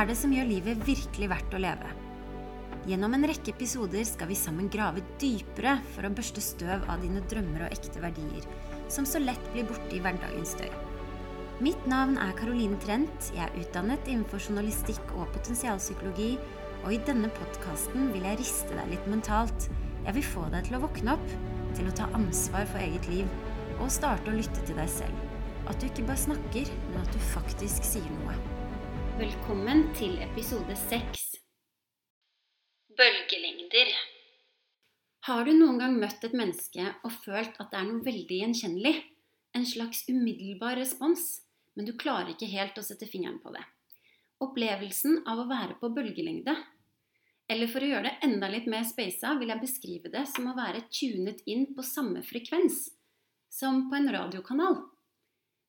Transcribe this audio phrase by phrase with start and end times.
[0.00, 1.88] er det som gjør livet virkelig verdt å leve?
[2.88, 7.20] Gjennom en rekke episoder skal vi sammen grave dypere for å børste støv av dine
[7.28, 8.46] drømmer og ekte verdier,
[8.88, 10.70] som så lett blir borte i hverdagens støy.
[11.60, 13.28] Mitt navn er Caroline Trent.
[13.36, 16.30] Jeg er utdannet innenfor journalistikk og potensialpsykologi,
[16.80, 19.68] og i denne podkasten vil jeg riste deg litt mentalt.
[20.06, 21.34] Jeg vil få deg til å våkne opp,
[21.76, 23.28] til å ta ansvar for eget liv,
[23.76, 25.28] og starte å lytte til deg selv.
[25.68, 28.38] At du ikke bare snakker, men at du faktisk sier noe.
[29.20, 31.34] Velkommen til episode seks.
[32.96, 33.90] Bølgelengder.
[35.28, 38.94] Har du noen gang møtt et menneske og følt at det er noe veldig gjenkjennelig?
[39.58, 41.26] En slags umiddelbar respons,
[41.76, 43.60] men du klarer ikke helt å sette fingeren på det.
[44.40, 46.54] Opplevelsen av å være på bølgelengde.
[47.52, 50.56] Eller for å gjøre det enda litt mer speisa, vil jeg beskrive det som å
[50.56, 52.86] være tunet inn på samme frekvens
[53.52, 54.80] som på en radiokanal.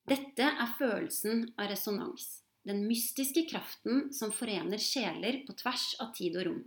[0.08, 2.41] Dette er følelsen av resonans.
[2.68, 6.62] Den mystiske kraften som forener sjeler på tvers av tid og rom.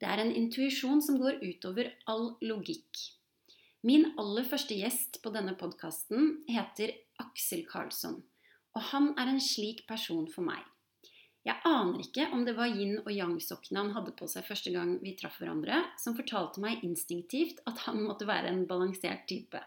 [0.00, 3.02] Det er en intuisjon som går utover all logikk.
[3.84, 8.18] Min aller første gjest på denne podkasten heter Aksel Karlsson,
[8.76, 10.64] og han er en slik person for meg.
[11.44, 14.98] Jeg aner ikke om det var yin og yang-sokkene han hadde på seg første gang
[15.04, 19.60] vi traff hverandre, som fortalte meg instinktivt at han måtte være en balansert type.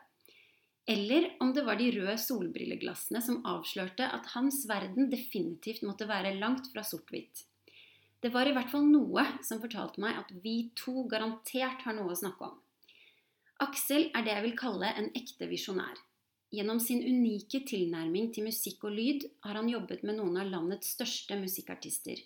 [0.86, 6.36] Eller om det var de røde solbrilleglassene som avslørte at hans verden definitivt måtte være
[6.36, 7.46] langt fra sort-hvitt.
[8.24, 12.12] Det var i hvert fall noe som fortalte meg at vi to garantert har noe
[12.12, 12.60] å snakke om.
[13.64, 16.00] Aksel er det jeg vil kalle en ekte visjonær.
[16.54, 20.92] Gjennom sin unike tilnærming til musikk og lyd har han jobbet med noen av landets
[20.94, 22.20] største musikkartister,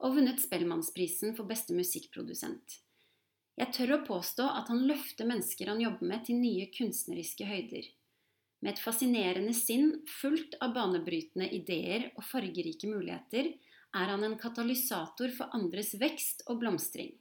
[0.00, 2.80] og vunnet Spellemannsprisen for beste musikkprodusent.
[3.60, 7.90] Jeg tør å påstå at han løfter mennesker han jobber med, til nye kunstneriske høyder.
[8.64, 13.50] Med et fascinerende sinn fullt av banebrytende ideer og fargerike muligheter
[13.96, 17.12] er han en katalysator for andres vekst og blomstring.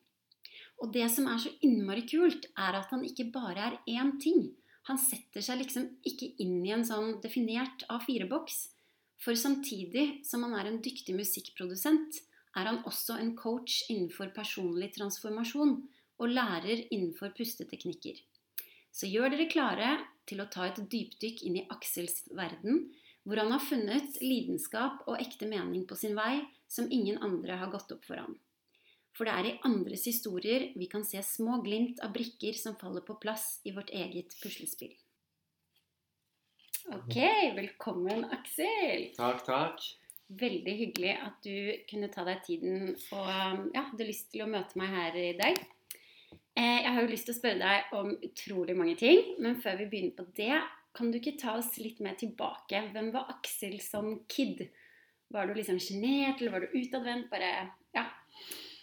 [0.80, 4.48] Og det som er så innmari kult, er at han ikke bare er én ting.
[4.88, 8.62] Han setter seg liksom ikke inn i en sånn definert A4-boks.
[9.20, 12.24] For samtidig som han er en dyktig musikkprodusent,
[12.56, 15.82] er han også en coach innenfor personlig transformasjon
[16.20, 18.20] og lærer innenfor pusteteknikker.
[18.92, 19.92] Så gjør dere klare
[20.30, 22.90] til å ta et dypdykk inn i Aksels verden,
[23.24, 27.72] hvor han har funnet lidenskap og ekte mening på sin vei som ingen andre har
[27.74, 28.38] gått opp for ham.
[29.18, 33.04] For det er i andres historier vi kan se små glimt av brikker som faller
[33.06, 34.94] på plass i vårt eget puslespill.
[36.90, 37.18] Ok,
[37.58, 39.10] velkommen, Aksel.
[39.18, 39.84] Takk, takk.
[40.40, 43.28] Veldig hyggelig at du kunne ta deg tiden og
[43.74, 45.60] ja, hadde lyst til å møte meg her i dag.
[46.58, 49.78] Eh, jeg har jo lyst til å spørre deg om utrolig mange ting, men før
[49.80, 50.60] vi begynner på det,
[50.96, 52.82] kan du ikke ta oss litt mer tilbake?
[52.94, 54.66] Hvem var Aksel som kid?
[55.30, 57.30] Var du liksom sjenert, eller var du utadvendt?
[57.32, 58.08] Bare Ja.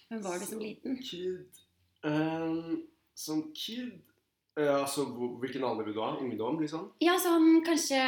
[0.09, 1.01] Hvem var du som liten?
[1.03, 1.59] Kid
[2.03, 2.85] um,
[3.15, 3.97] Som kid
[4.61, 5.05] uh, Altså
[5.43, 6.13] hvilken alder vil du ha?
[6.23, 6.93] Ungdom, liksom?
[7.03, 7.99] Ja, sånn kanskje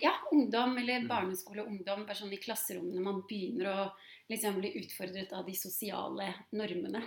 [0.00, 2.06] Ja, ungdom eller barneskole-ungdom.
[2.08, 3.84] Bare sånn i klasserommene man begynner å
[4.32, 7.04] liksom bli utfordret av de sosiale normene.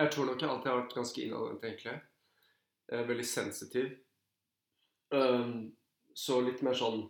[0.00, 1.96] Jeg tror nok jeg alltid har vært ganske innadvendt, egentlig.
[2.92, 3.90] Eh, veldig sensitiv.
[5.12, 5.72] Um,
[6.16, 7.02] så litt mer sånn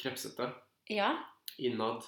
[0.00, 0.48] krepsete.
[0.90, 1.10] Ja.
[1.58, 2.06] Innad.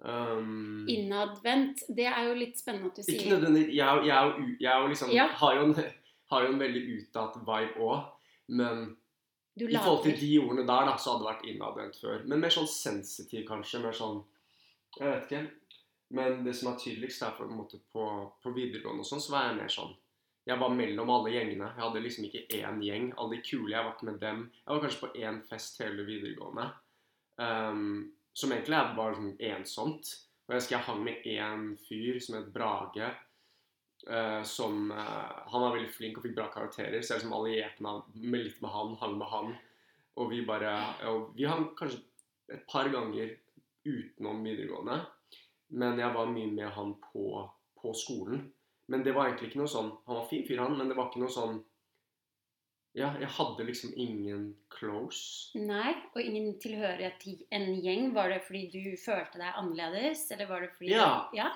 [0.00, 1.82] Um, Innadvendt.
[1.90, 5.24] Det er jo litt spennende at du sier Ikke nødvendig Jeg, jeg, jeg liksom, Ja.
[5.40, 5.74] har, jo en,
[6.30, 8.04] har jo en veldig utdatt vibe òg,
[8.46, 8.84] men
[9.58, 12.22] Du i forhold til de ordene der, da, så hadde det vært innadvendt før.
[12.30, 13.82] Men mer sånn sensitiv, kanskje.
[13.82, 14.22] Mer sånn
[15.00, 15.42] Jeg vet ikke.
[16.16, 17.46] Men det som er tydeligst, er på
[17.92, 18.04] på,
[18.42, 19.96] på videregående og sånn, så var jeg mer sånn
[20.48, 21.72] Jeg var mellom alle gjengene.
[21.74, 23.10] Jeg hadde liksom ikke én gjeng.
[23.20, 24.46] Alle de kule, jeg var med dem.
[24.62, 26.70] Jeg var kanskje på én fest hele videregående.
[27.36, 30.14] Um, som egentlig er bare sånn ensomt.
[30.46, 33.10] Og jeg husker jeg hang med én fyr som het Brage.
[34.08, 37.84] Uh, som uh, Han var veldig flink og fikk bra karakterer, så jeg liksom allierte
[37.84, 39.52] meg med, litt med han, hang med han.
[40.16, 40.72] Og vi bare
[41.12, 42.00] og Vi hang kanskje
[42.56, 43.36] et par ganger
[43.84, 45.02] utenom videregående.
[45.68, 47.42] Men jeg var mye med han på,
[47.80, 48.46] på skolen.
[48.88, 51.10] Men det var egentlig ikke noe sånn Han var fin fyr, han, men det var
[51.10, 51.58] ikke noe sånn
[52.96, 55.52] Ja, jeg hadde liksom ingen close.
[55.60, 58.08] Nei, og ingen tilhørighet til en gjeng.
[58.16, 61.10] Var det fordi du følte deg annerledes, eller var det fordi Ja.
[61.36, 61.52] ja?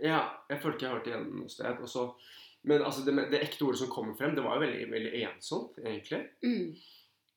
[0.00, 1.82] Ja, jeg følte ikke jeg hørte igjen noe sted.
[1.82, 2.06] Og så,
[2.70, 5.78] men altså, det, det ekte ordet som kommer frem, det var jo veldig, veldig ensomt,
[5.82, 6.22] egentlig.
[6.46, 6.70] Mm.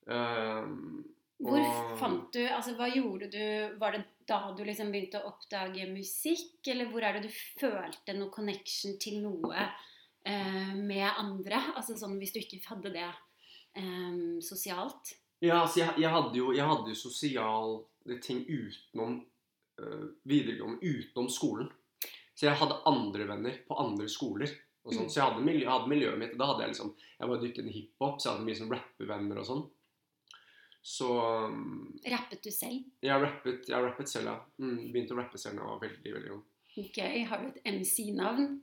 [0.09, 1.03] Um,
[1.43, 1.67] Hvor
[1.99, 3.99] fant du Altså, hva gjorde du Var det
[4.29, 8.97] da du liksom begynte å oppdage musikk, eller hvor er det du følte noe connection
[9.01, 11.63] til noe eh, med andre?
[11.75, 15.15] Altså sånn hvis du ikke hadde det eh, sosialt?
[15.39, 19.19] Ja, altså, jeg, jeg hadde jo jeg hadde jo sosiale ting utenom
[19.81, 21.69] øh, videregående utenom skolen.
[22.35, 24.51] Så jeg hadde andre venner på andre skoler.
[24.89, 25.05] Sånn.
[25.05, 25.09] Mm.
[25.11, 26.31] Så jeg hadde, miljø, jeg hadde miljøet mitt.
[26.33, 29.41] og Da hadde jeg liksom Jeg var i hiphop, så jeg hadde mye sånn rappevenner
[29.41, 29.65] og sånn.
[30.81, 31.09] Så
[31.47, 32.85] um, Rappet du selv?
[33.03, 34.37] jeg rappet, jeg rappet selv, ja.
[34.57, 36.45] Mm, begynte å rappe selv da jeg var veldig, veldig ung.
[36.79, 37.23] Gøy.
[37.27, 38.61] Har du et MC-navn?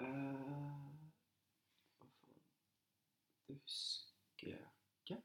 [0.00, 0.88] Uh.
[3.48, 4.60] Det husker jeg
[5.02, 5.20] ikke.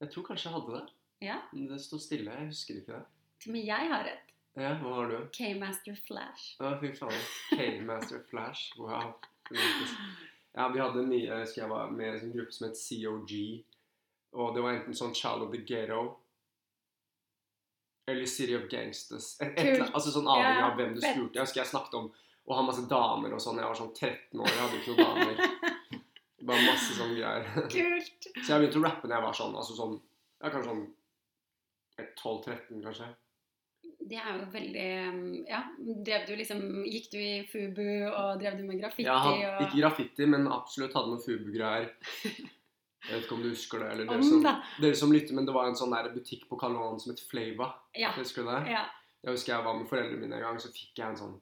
[0.00, 0.96] Jeg tror kanskje jeg hadde det.
[1.24, 1.38] Ja.
[1.52, 2.34] Men det sto stille.
[2.34, 3.04] Jeg husker ikke det.
[3.40, 4.34] Til og med jeg har et.
[4.58, 5.18] Ja, hva har du?
[5.34, 6.56] K-Master Flash.
[6.58, 7.26] Å, fy faen.
[7.54, 8.72] K-Master Flash.
[8.80, 9.14] Wow.
[10.58, 12.80] Ja, vi hadde en ny Jeg husker jeg var med i en gruppe som het
[12.80, 13.34] COG.
[14.38, 16.02] Og det var enten sånn Child of the Ghetto
[18.08, 19.36] eller City of Gangsters.
[19.40, 19.90] Et, et, Kult.
[19.92, 21.36] altså sånn avhengig av hvem du spurte.
[21.36, 22.06] Jeg husker jeg snakket om
[22.48, 23.60] å ha masse damer og sånn.
[23.60, 26.02] Jeg var sånn 13 år, jeg hadde ikke noen damer.
[26.48, 27.48] Bare masse sånne greier.
[27.74, 28.28] Kult.
[28.44, 30.84] Så jeg begynte å rappe når jeg var sånn, altså sånn Ja, kanskje sånn
[31.98, 33.08] 12-13, kanskje.
[34.08, 34.90] Det er jo veldig
[35.50, 35.64] Ja.
[36.06, 39.82] Drev du liksom Gikk du i Fubu, og drev du med graffiti hadde, og ikke
[39.82, 41.90] graffiti, men absolutt hadde noen Fubu-greier.
[43.08, 45.48] Jeg vet ikke om du husker det, eller dere Om, som, dere som lytter, men
[45.48, 47.72] det var en sånn der butikk på Karl Johan som het Flava.
[47.96, 48.12] Ja.
[48.18, 48.62] Husker du det?
[48.76, 48.86] ja.
[49.24, 51.38] Jeg husker jeg var med foreldrene mine en gang, så fikk jeg en sånn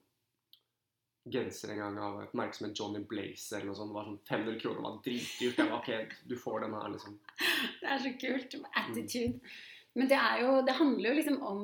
[1.29, 3.91] genser en gang av et merke som het Johnny Blazer eller noe sånt.
[3.91, 5.59] Det var sånn 500 kroner, det var dritdyrt.
[5.59, 7.19] Jeg var ok, du får den her, liksom.
[7.81, 8.57] Det er så kult.
[8.83, 9.57] Attitude.
[9.97, 11.63] Men det er jo Det handler jo liksom om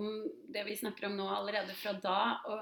[0.55, 2.58] det vi snakker om nå allerede fra da, å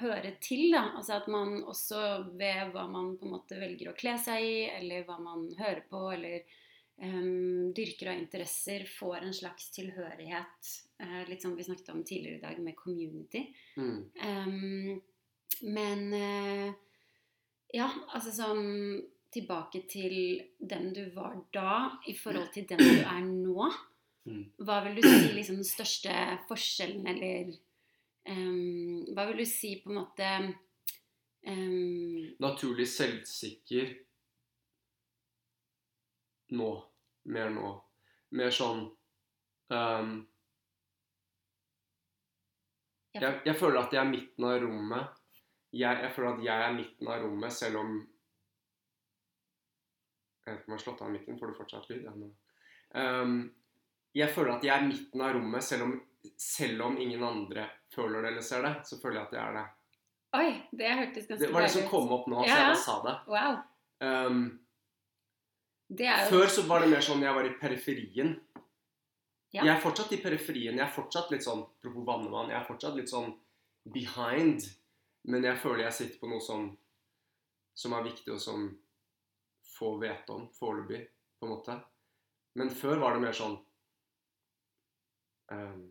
[0.00, 0.84] høre til, da.
[0.98, 2.02] Altså at man også
[2.38, 5.82] ved hva man på en måte velger å kle seg i, eller hva man hører
[5.90, 6.42] på, eller
[7.02, 10.72] um, dyrker av interesser, får en slags tilhørighet.
[11.02, 13.46] Uh, litt som vi snakket om tidligere i dag, med community.
[13.76, 13.98] Mm.
[14.22, 15.02] Um,
[15.76, 16.72] men uh,
[17.74, 18.64] ja, altså sånn
[19.36, 23.66] Tilbake til den du var da i forhold til den du er nå.
[24.24, 24.44] Mm.
[24.64, 26.14] Hva vil du si liksom den største
[26.48, 27.50] forskjellen, eller
[28.32, 30.30] ehm, Hva vil du si på en måte
[31.46, 33.94] um, Naturlig selvsikker
[36.56, 36.70] nå.
[37.34, 37.70] Mer nå.
[38.38, 38.84] Mer sånn
[39.74, 40.16] um,
[43.16, 45.20] jeg, jeg føler at jeg er midten av rommet.
[45.72, 47.94] Jeg, jeg føler at jeg er midten av rommet, selv om
[50.46, 51.38] Jeg vet ikke om jeg har slått av mikken.
[51.40, 52.04] Får du fortsatt lyd?
[52.94, 53.38] Um.
[54.16, 55.96] Jeg føler at jeg er midten av rommet, selv om,
[56.40, 58.74] selv om ingen andre føler det eller ser det.
[58.88, 59.64] Så føler jeg at jeg er det.
[60.36, 61.48] Oi, det hørtes ganske bra ut.
[61.48, 63.16] Det var det som kom opp nå, så jeg sa det.
[63.32, 63.58] Wow.
[64.04, 64.40] Um,
[65.88, 68.34] Det er jo Før så var det mer sånn jeg var i periferien.
[69.54, 69.62] Ja.
[69.62, 70.76] Jeg er fortsatt i periferien.
[70.76, 72.50] Jeg er fortsatt litt sånn Apropos vannemann.
[72.50, 73.30] Jeg er fortsatt litt sånn
[73.94, 74.66] behind.
[75.30, 76.74] Men jeg føler jeg sitter på noe som
[77.76, 78.66] som er viktig, og som
[79.76, 81.02] få vet om foreløpig,
[81.36, 81.74] på en måte.
[82.56, 83.56] Men før var det mer sånn
[85.52, 85.82] ehm,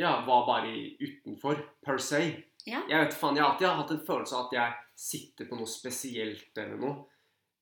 [0.00, 2.22] Ja, var bare utenfor, per se.
[2.64, 2.80] Ja.
[2.88, 5.68] Jeg vet faen, jeg har alltid hatt en følelse av at jeg sitter på noe
[5.68, 7.04] spesielt eller noe.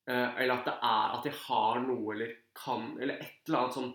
[0.07, 3.75] Eh, eller at det er at jeg har noe eller kan Eller et eller annet
[3.75, 3.91] sånn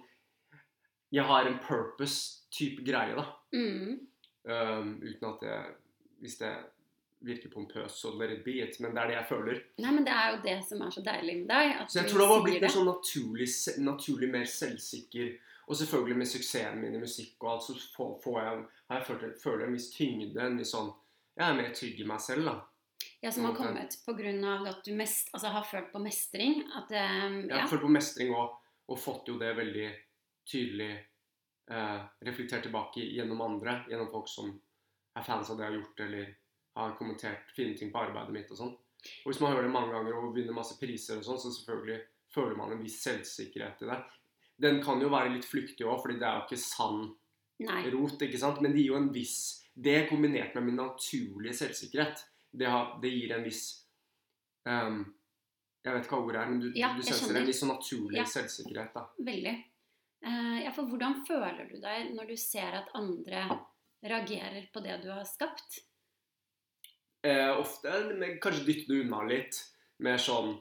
[1.13, 3.25] Jeg har en purpose-type greie, da.
[3.53, 3.97] mm,
[4.47, 5.73] Um, uten at jeg
[6.23, 6.53] Hvis det
[7.27, 8.77] virker pompøst, så let it be it.
[8.81, 9.59] Men det er det jeg føler.
[9.83, 11.73] Nei, men det er jo det som er så deilig med deg.
[11.89, 13.49] Så jeg du tror det var blitt en sånn naturlig,
[13.83, 15.33] naturlig mer selvsikker.
[15.67, 19.07] Og selvfølgelig med suksessen min i musikk og alt, så får, får jeg, har jeg
[19.09, 20.41] følt, føler en viss tyngde.
[20.43, 20.93] En viss sånn
[21.37, 22.57] Jeg er mer trygg i meg selv, da.
[23.21, 23.97] Ja, som har kommet
[24.47, 26.63] av at du mest, altså, har følt på mestring.
[26.79, 28.57] At eh, Jeg har følt på mestring og,
[28.87, 29.89] og fått jo det veldig
[30.47, 33.83] tydelig eh, reflektert tilbake gjennom andre.
[33.91, 34.55] Gjennom folk som
[35.17, 36.35] er fans av det jeg har gjort, eller
[36.77, 38.75] har kommentert fine ting på arbeidet mitt og sånn.
[39.25, 42.01] Og hvis man hører det mange ganger og vinner masse priser og sånn, så selvfølgelig
[42.35, 43.99] føler man en viss selvsikkerhet i det.
[44.57, 47.03] Den kan jo være litt flyktig òg, fordi det er jo ikke sann
[47.93, 48.63] rot, ikke sant?
[48.63, 49.37] Men det gir jo en viss
[49.77, 53.63] Det kombinert med min naturlige selvsikkerhet, det, har, det gir en viss
[54.69, 55.03] um,
[55.85, 58.21] Jeg vet ikke hva ordet er, men du, Ja, du senser en viss sånn naturlig
[58.21, 58.29] Ja.
[58.29, 59.07] selvsikkerhet, da.
[59.31, 59.57] Veldig.
[60.27, 63.45] Uh, ja, for hvordan føler du deg når du ser at andre
[64.07, 65.83] reagerer på det du har skapt?
[67.27, 69.61] Uh, ofte men kanskje dytte det unna litt.
[70.05, 70.55] Mer sånn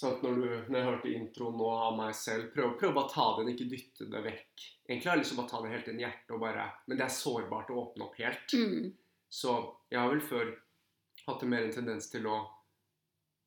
[0.00, 3.10] sånn at når, du, når jeg hørte introen nå av meg selv, prøv, prøv bare
[3.10, 4.64] å ta den, ikke dytte det vekk.
[4.88, 6.64] Egentlig har jeg lyst til å bare ta det helt inn i hjertet, og bare,
[6.86, 8.54] men det er sårbart å åpne opp helt.
[8.56, 8.88] Mm.
[9.30, 9.58] Så
[9.92, 10.54] jeg har vel før
[11.26, 12.38] hatt mer en tendens til å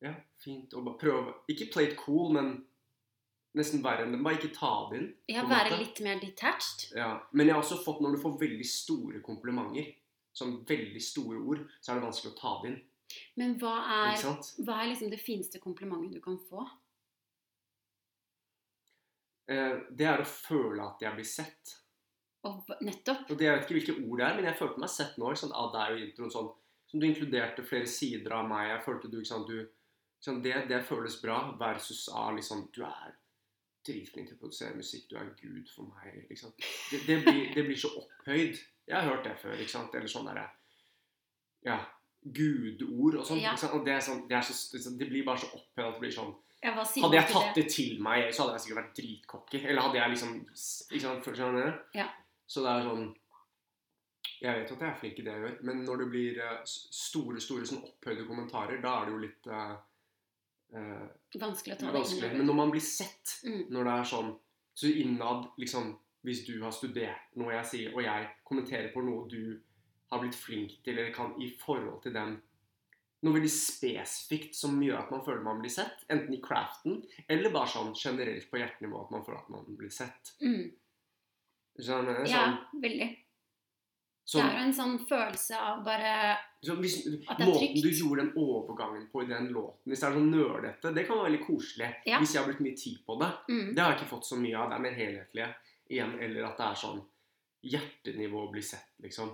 [0.04, 0.74] Ja, fint.
[0.76, 2.58] Og bare prøve Ikke play it cool, men
[3.58, 4.22] nesten verre enn det.
[4.24, 5.10] Bare ikke ta det inn.
[5.32, 6.90] Ja, være litt mer detached.
[6.98, 7.12] Ja.
[7.32, 9.94] Men jeg har også fått når du får veldig store komplimenter,
[10.36, 12.82] sånn veldig store ord, så er det vanskelig å ta det inn.
[13.40, 13.76] Men hva
[14.08, 14.24] er,
[14.66, 16.66] hva er liksom det fineste komplimentet du kan få?
[19.52, 21.78] Eh, det er å føle at jeg blir sett.
[22.48, 23.30] Og nettopp.
[23.32, 25.32] Og det, Jeg vet ikke hvilke ord det er, men jeg følte meg sett nå.
[25.40, 25.56] Sånn.
[25.56, 26.52] Ah, det er jo introen sånn
[26.94, 28.68] som Du inkluderte flere sider av meg.
[28.70, 29.64] Jeg følte du, ikke sant, du
[30.24, 33.16] sånn, det, det føles bra versus ah, liksom Du er
[33.84, 35.10] dritflink til å produsere musikk.
[35.10, 36.22] Du er gud for meg.
[36.30, 36.54] Liksom.
[36.60, 38.62] Det, det, blir, det blir så opphøyd.
[38.88, 39.58] Jeg har hørt det før.
[39.58, 39.96] ikke sant?
[39.96, 40.48] Eller sånn derre
[41.64, 41.80] Ja.
[42.24, 43.42] Gudord og sånn.
[43.44, 43.54] Ja.
[43.74, 46.34] Og det, er sånn, det, så, det blir bare så opphøyd at det blir sånn
[46.64, 49.60] Ja, Hadde jeg tatt det til meg, så hadde jeg sikkert vært dritcocky.
[49.66, 51.82] Eller hadde jeg liksom ikke sant, skjønner du?
[52.00, 52.06] Ja.
[52.48, 53.10] Så det er sånn
[54.44, 56.62] Jeg vet at jeg er flink i det jeg gjør, men når det blir eh,
[56.68, 59.76] store store sånn opphøyde kommentarer, da er det jo litt uh,
[60.76, 61.04] eh,
[61.44, 63.68] Vanskelig å ta det inn Men når man blir sett, Mm.
[63.76, 64.34] når det er sånn
[64.80, 65.92] Så innad, liksom
[66.24, 69.60] Hvis du har studert noe jeg sier, og jeg kommenterer på noe du
[70.14, 72.40] har blitt flink til, eller kan i forhold til den
[73.24, 76.98] Noe veldig spesifikt som gjør at man føler man blir sett, enten i craften
[77.32, 80.34] eller bare sånn generelt på hjertenivå at man føler at man blir sett.
[80.44, 80.66] Mm.
[81.80, 82.26] Sånn, hva?
[82.28, 83.08] Ja, Sånn, veldig.
[84.28, 86.12] sånn, Det er jo en sånn følelse av bare
[86.64, 86.98] hvis,
[87.30, 87.78] At det er trygt.
[87.78, 91.08] måten du gjorde den overgangen på i den låten Hvis det er sånn nølete, det
[91.08, 91.90] kan være veldig koselig.
[92.06, 92.20] Ja.
[92.20, 93.32] Hvis jeg har brukt mye tid på det.
[93.50, 93.72] mm.
[93.74, 94.70] Det har jeg ikke fått så mye av.
[94.70, 95.50] Det er mer helhetlige
[95.90, 96.14] igjen.
[96.20, 97.02] Eller at det er sånn
[97.64, 99.32] hjertenivå blir sett, liksom.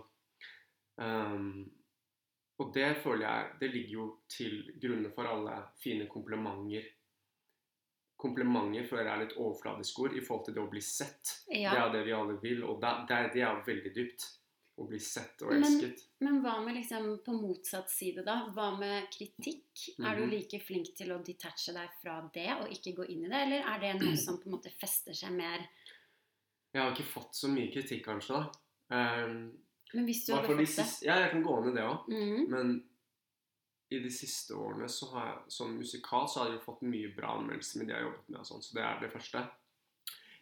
[1.00, 1.72] Um,
[2.60, 6.84] og det føler jeg Det ligger jo til grunne for alle fine komplimenter.
[8.20, 11.38] Komplimenter føler jeg er litt overfladisk ord i forhold til det å bli sett.
[11.56, 11.72] Ja.
[11.72, 14.28] Det er det vi alle vil, og det, det, er- det er jo veldig dypt.
[14.80, 16.06] Å bli sett og elsket.
[16.24, 18.46] Men hva med liksom på motsatt side, da?
[18.56, 19.90] Hva med kritikk?
[20.00, 20.30] Er du Mhm.
[20.32, 23.68] like flink til å detache deg fra det og ikke gå inn i det, eller
[23.74, 25.68] er det noe som på en måte fester seg mer
[26.74, 28.40] Jeg har ikke fått så mye kritikk, kanskje.
[28.40, 29.26] da.
[29.26, 29.52] Um,
[29.94, 32.10] Men hvis du hadde fått det siste, ja, jeg kan gå i det òg.
[32.14, 32.50] Mm.
[32.50, 32.74] Men
[33.92, 37.10] i de siste årene så har jeg, som musikal så har jeg jo fått mye
[37.16, 38.40] bra anmeldelser med de jeg har jobbet med.
[38.40, 39.42] og sånn, så det er det første.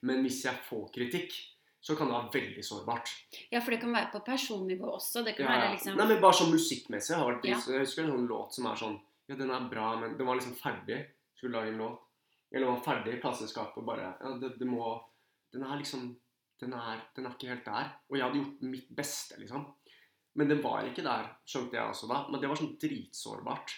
[0.01, 1.37] Men hvis jeg får kritikk,
[1.79, 3.09] så kan det være veldig sårbart.
[3.53, 5.23] Ja, for det kan være på personnivå også.
[5.23, 5.61] Det kan Ja, ja.
[5.61, 7.55] være liksom Nei, men bare sånn musikkmessig har vært Ja.
[7.55, 8.99] drit- Jeg husker en sånn låt som er sånn
[9.29, 11.05] Ja, den er bra, men den var liksom ferdig.
[11.35, 11.99] Skulle lage en låt.
[12.51, 15.01] Eller den var ferdig i plateselskapet bare Ja, det, det må
[15.53, 16.15] Den er liksom
[16.59, 17.91] den er, den er ikke helt der.
[18.09, 19.65] Og jeg hadde gjort mitt beste, liksom.
[20.37, 22.23] Men den var ikke der, skjønte jeg også da.
[22.29, 23.73] Men det var sånn dritsårbart.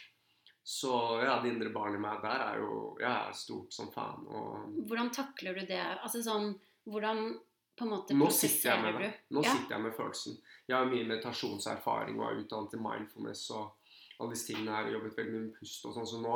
[0.70, 0.92] Så
[1.24, 4.26] ja, det indre barnet i meg der er jo Jeg er stort som faen.
[4.28, 5.80] Og Hvordan takler du det?
[6.04, 6.52] Altså sånn
[6.86, 7.32] Hvordan
[7.80, 9.10] på en måte Nå sitter jeg med det.
[9.34, 9.54] Nå Ja.
[9.56, 10.36] sitter jeg med følelsen.
[10.68, 13.72] Jeg har mye meditasjonserfaring og er utdannet i mindfulness og
[14.20, 14.92] alle disse tingene her.
[14.92, 16.36] Jobbet veldig mye med pust og sånn, så nå,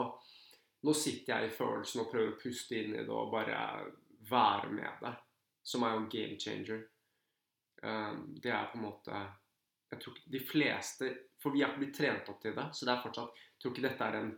[0.88, 3.60] nå sitter jeg i følelsen og prøver å puste inn i det og bare
[4.32, 5.14] være med det.
[5.64, 6.84] Som er jo en game changer.
[7.84, 9.12] Um, det er på en måte
[9.92, 11.08] Jeg tror ikke de fleste
[11.44, 13.74] For vi har ikke blitt trent opp til det, så det er fortsatt Jeg tror
[13.74, 14.30] ikke dette er en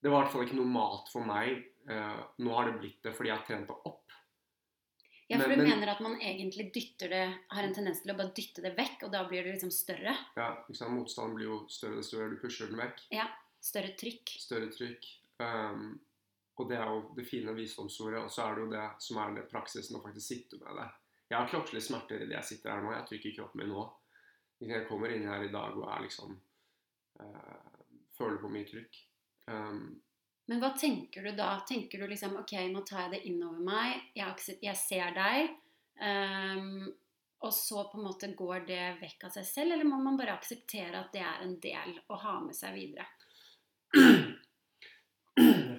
[0.00, 1.60] Det var i hvert fall ikke normalt for meg.
[1.88, 3.98] Uh, nå har det blitt det fordi jeg har trent det opp.
[5.28, 8.12] Ja, for Men- du men- mener at man egentlig dytter det Har en tendens til
[8.12, 10.16] å bare dytte det vekk, og da blir det liksom større?
[10.36, 10.96] Ja, liksom.
[10.98, 13.00] Motstanden blir jo større desto mer du pusher den vekk.
[13.10, 13.28] Ja,
[13.62, 14.26] Større trykk?
[14.42, 15.06] Større trykk.
[15.38, 16.00] Um,
[16.60, 19.36] og det er jo det fine visdomsordet, og så er det jo det som er
[19.38, 20.88] det praksisen å faktisk sitte med det.
[21.32, 22.92] Jeg har kroppslige smerter i det jeg sitter her nå.
[22.92, 23.86] Jeg trykker kroppen min nå.
[24.62, 26.34] Jeg kommer inn her i dag og er liksom
[27.20, 27.68] øh,
[28.12, 28.98] Føler på mye trykk.
[29.50, 29.86] Um,
[30.46, 31.54] Men hva tenker du da?
[31.66, 34.04] Tenker du liksom Ok, nå tar jeg det innover meg.
[34.14, 35.56] Jeg, jeg ser deg.
[35.96, 36.92] Um,
[37.42, 40.36] og så på en måte går det vekk av seg selv, eller må man bare
[40.36, 43.08] akseptere at det er en del å ha med seg videre?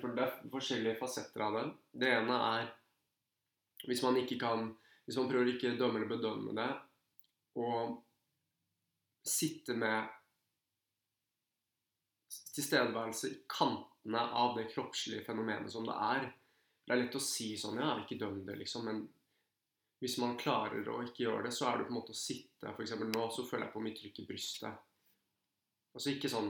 [0.04, 1.68] For det er forskjellige fasetter av det.
[2.04, 2.72] Det ene er
[3.88, 6.70] hvis man ikke kan Hvis man prøver ikke dømme eller bedømme det,
[7.60, 7.98] og
[9.28, 10.06] sitte med
[12.56, 16.30] tilstedeværelse i kantene av det kroppslige fenomenet som det er.
[16.86, 18.88] Det er lett å si sånn Ja, ikke døm det, liksom.
[18.88, 19.02] Men
[20.00, 22.72] hvis man klarer å ikke gjøre det, så er det på en måte å sitte
[22.72, 24.88] eksempel nå så føler jeg på mye trykk i brystet.
[25.94, 26.48] Altså ikke sånn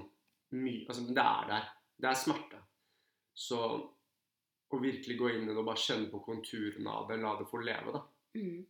[0.62, 1.68] mye Altså, det er der.
[1.98, 2.62] Det er smerte.
[3.34, 3.60] Så
[4.74, 7.46] å virkelig gå inn i det og bare kjenne på konturene av det, la det
[7.50, 8.02] få leve, da.
[8.38, 8.63] Mm.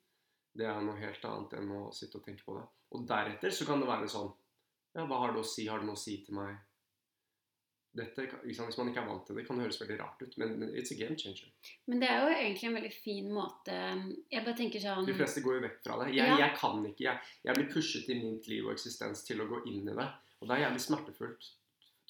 [0.54, 2.66] Det er noe helt annet enn å sitte og tenke på det.
[2.94, 4.32] Og deretter så kan det være sånn
[4.94, 5.64] Ja, hva har det å si?
[5.66, 6.60] Har det noe å si til meg?
[7.94, 10.38] Dette, liksom, Hvis man ikke er vant til det, kan det høres veldig rart ut,
[10.42, 11.50] men it's a game changer.
[11.90, 13.76] Men det er jo egentlig en veldig fin måte
[14.34, 16.08] Jeg bare tenker sånn De fleste går jo vekk fra det.
[16.16, 16.38] Jeg, Ja.
[16.44, 17.04] jeg kan ikke.
[17.08, 20.08] Jeg, jeg blir pushet i mitt liv og eksistens til å gå inn i det.
[20.42, 21.52] Og det er jævlig smertefullt.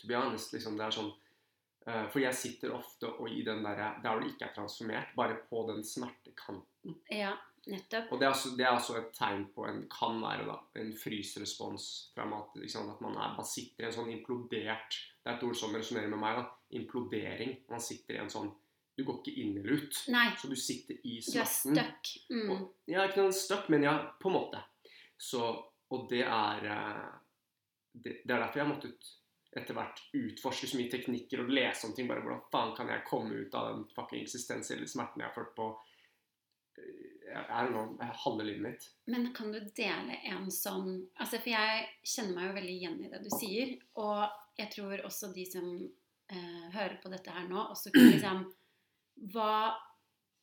[0.02, 1.12] To be honest, liksom, det er sånn
[1.84, 5.36] For jeg sitter ofte og i den der, Der hvor det ikke er transformert, bare
[5.50, 6.96] på den smertekanten.
[7.12, 7.34] Ja,
[7.68, 8.12] nettopp.
[8.12, 10.94] Og det er, altså, det er også et tegn på en kan være da, en
[11.04, 12.12] frysrespons.
[12.16, 15.44] Fra ikke liksom, At man er, bare sitter i en sånn implodert Det er et
[15.44, 16.38] ord som resonnerer med meg.
[16.40, 16.46] da,
[16.80, 17.58] Implodering.
[17.70, 18.52] Man sitter i en sånn
[18.98, 20.00] Du går ikke inn eller ut.
[20.14, 21.74] Nei, Så du sitter i smerten.
[21.74, 22.12] du er stuck.
[22.30, 22.50] Mm.
[22.52, 24.60] Og, ja, ikke noe stuck, men ja, på en måte.
[25.18, 25.42] Så,
[25.90, 27.08] og det er eh,
[27.94, 29.10] det, det er derfor jeg har måttet
[29.60, 32.10] etter hvert utforske så mye teknikker og lese om ting.
[32.10, 35.56] Bare hvordan faen kan jeg komme ut av den fucking eksistensielle smerten jeg har følt
[35.58, 35.70] på
[36.78, 38.88] eh, jeg er halve livet mitt.
[39.10, 43.10] Men kan du dele en sånn altså For jeg kjenner meg jo veldig igjen i
[43.14, 43.74] det du sier.
[44.02, 48.46] Og jeg tror også de som eh, hører på dette her nå, også kan liksom
[49.34, 49.56] Hva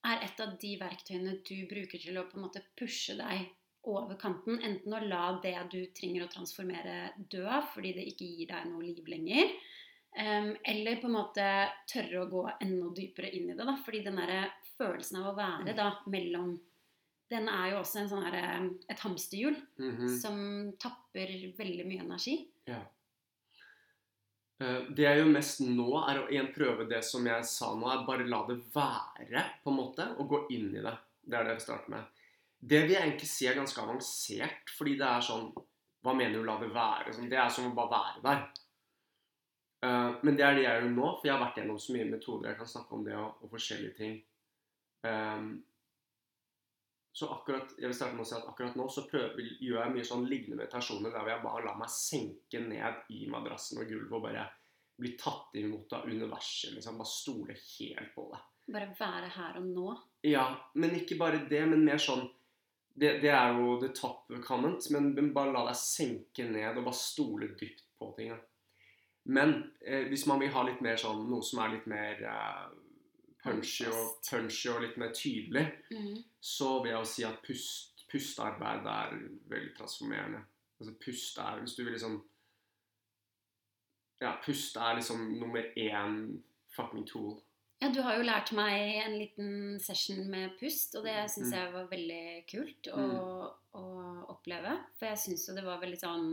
[0.06, 3.50] er et av de verktøyene du bruker til å på en måte pushe deg
[3.84, 4.58] over kanten?
[4.62, 8.82] Enten å la det du trenger å transformere, dø fordi det ikke gir deg noe
[8.82, 9.52] liv lenger.
[10.16, 11.44] em, eller på en måte
[11.86, 13.64] tørre å gå enda dypere inn i det.
[13.64, 16.58] da, fordi den der følelsen av å være da mellom
[17.30, 20.08] den er jo også en sånn eh, et hamsterhjul Mhm.
[20.20, 22.48] som tapper veldig mye energi.
[22.66, 22.80] Ja.
[24.60, 27.86] Eh, Det jeg gjør mest nå, er å igjen prøve det som jeg sa nå,
[27.92, 30.96] er bare la det være, på en måte, og gå inn i det.
[31.24, 32.04] Det er det jeg starter med.
[32.60, 35.46] Det vil jeg egentlig si er ganske avansert, fordi det er sånn
[36.04, 37.12] Hva mener du la det være?
[37.12, 38.44] Sånn, det er som å bare være der.
[39.84, 42.06] Eh, men det er det jeg gjør nå, for jeg har vært gjennom så mye
[42.08, 42.52] metoder.
[42.52, 44.14] Jeg kan snakke om det og, og forskjellige ting.
[45.04, 45.50] Um,
[47.12, 49.94] så akkurat, jeg vil starte med å si at akkurat nå så prøver, gjør jeg
[49.94, 54.16] mye sånn lignende meditasjoner der jeg bare lar meg senke ned i madrassen og gulvet
[54.18, 54.44] og bare
[55.00, 56.74] bli tatt imot av universet.
[56.76, 58.42] liksom Bare stole helt på det.
[58.70, 59.94] Bare være her og nå.
[60.28, 60.44] Ja,
[60.78, 62.28] men ikke bare det, men mer sånn
[62.94, 66.84] Det, det er jo the top comment, men, men bare la deg senke ned og
[66.88, 68.32] bare stole dypt på ting.
[69.30, 69.54] Men
[69.84, 72.64] eh, hvis man vil ha litt mer sånn noe som er litt mer eh,
[73.44, 76.18] punchy, og, punchy og litt mer tydelig, Mm.
[76.40, 79.14] så vil jeg jo si at pust, pustearbeid er
[79.48, 80.42] veldig transformerende.
[80.80, 82.22] Altså pust er Hvis du vil liksom
[84.20, 86.42] Ja, pust er liksom nummer én
[86.76, 87.38] fucking tool.
[87.80, 91.56] Ja, du har jo lært meg en liten session med pust, og det syns Mm.
[91.56, 93.04] jeg var veldig kult å,
[93.72, 93.84] å
[94.34, 94.74] oppleve.
[94.98, 96.26] For jeg syns jo det var veldig sånn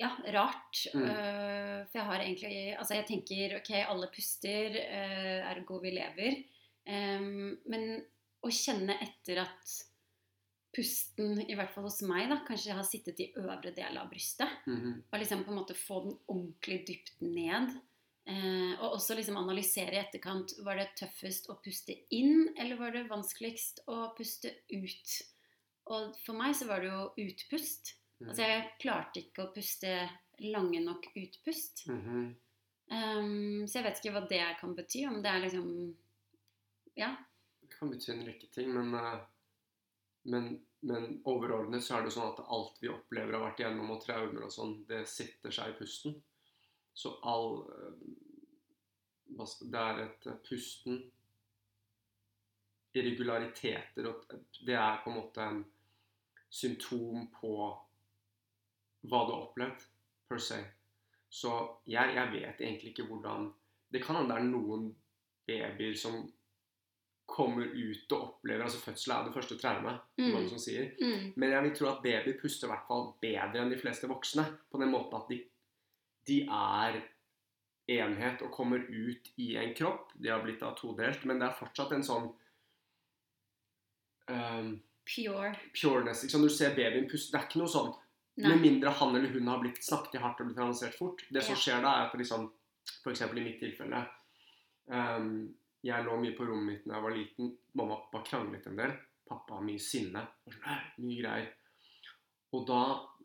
[0.00, 0.86] ja, rart.
[0.94, 1.04] Mm.
[1.04, 6.42] Uh, for jeg har egentlig Altså, jeg tenker ok, alle puster, uh, ergo vi lever.
[6.88, 8.04] Um, men
[8.44, 9.74] å kjenne etter at
[10.76, 14.48] pusten, i hvert fall hos meg, da, kanskje har sittet i øvre del av brystet.
[14.66, 15.02] Mhm.
[15.10, 17.74] Og liksom på en måte få den ordentlig dypt ned.
[18.30, 20.54] Eh, og også liksom analysere i etterkant.
[20.62, 25.16] Var det tøffest å puste inn, eller var det vanskeligst å puste ut?
[25.90, 27.96] Og for meg så var det jo utpust.
[28.20, 28.28] Mhm.
[28.28, 29.96] Altså jeg klarte ikke å puste
[30.46, 31.86] lange nok utpust.
[31.88, 32.36] Mhm.
[32.90, 35.04] Um, så jeg vet ikke hva det kan bety.
[35.06, 35.96] Om det er liksom
[36.96, 37.16] Ja.
[37.60, 39.20] Det kan bety en rekke ting, men, eh,
[40.24, 44.02] men, men overordnet så er det sånn at alt vi opplever har vært igjennom, og
[44.02, 46.22] traumer og sånn, det sitter seg i pusten.
[47.00, 48.00] Så all eh,
[49.60, 50.98] Det er et eh, pusten
[52.92, 54.34] Irregulariteter og
[54.66, 55.62] Det er på en måte en
[56.50, 57.54] symptom på
[59.06, 59.84] hva du har opplevd,
[60.28, 60.58] per se.
[61.30, 61.52] Så
[61.88, 63.46] jeg, jeg vet egentlig ikke hvordan
[63.90, 64.90] Det kan hende det er noen
[65.46, 66.18] babyer som
[67.30, 70.28] kommer ut og opplever Altså fødsel er det første traumet, mm.
[70.34, 70.90] mange som sier.
[71.00, 71.32] Mm.
[71.36, 74.44] Men jeg vil tro at babyer puster i hvert fall bedre enn de fleste voksne.
[74.70, 75.40] På den måten at de,
[76.28, 77.00] de er
[77.90, 80.12] enhet og kommer ut i en kropp.
[80.14, 82.28] De har blitt da todelt, men det er fortsatt en sånn
[84.30, 84.70] um,
[85.10, 85.54] Pure.
[85.74, 86.22] pureness.
[86.24, 86.44] Ikke sant?
[86.44, 87.90] Når du ser babyen puste, det er ikke noe sånn
[88.40, 88.52] Nei.
[88.52, 91.24] med mindre han eller hun har blitt snakket i hardt og blitt analysert fort.
[91.30, 91.60] Det som Ja.
[91.64, 92.50] skjer da, er at liksom,
[93.10, 94.04] eksempel i mitt tilfelle
[94.88, 97.56] um, Jeg lå mye på rommet mitt da jeg var liten.
[97.74, 98.92] Mamma og pappa kranglet en del.
[99.28, 100.26] Pappa har mye sinne.
[100.46, 101.50] sånn, Mye greier.
[102.56, 102.80] Og da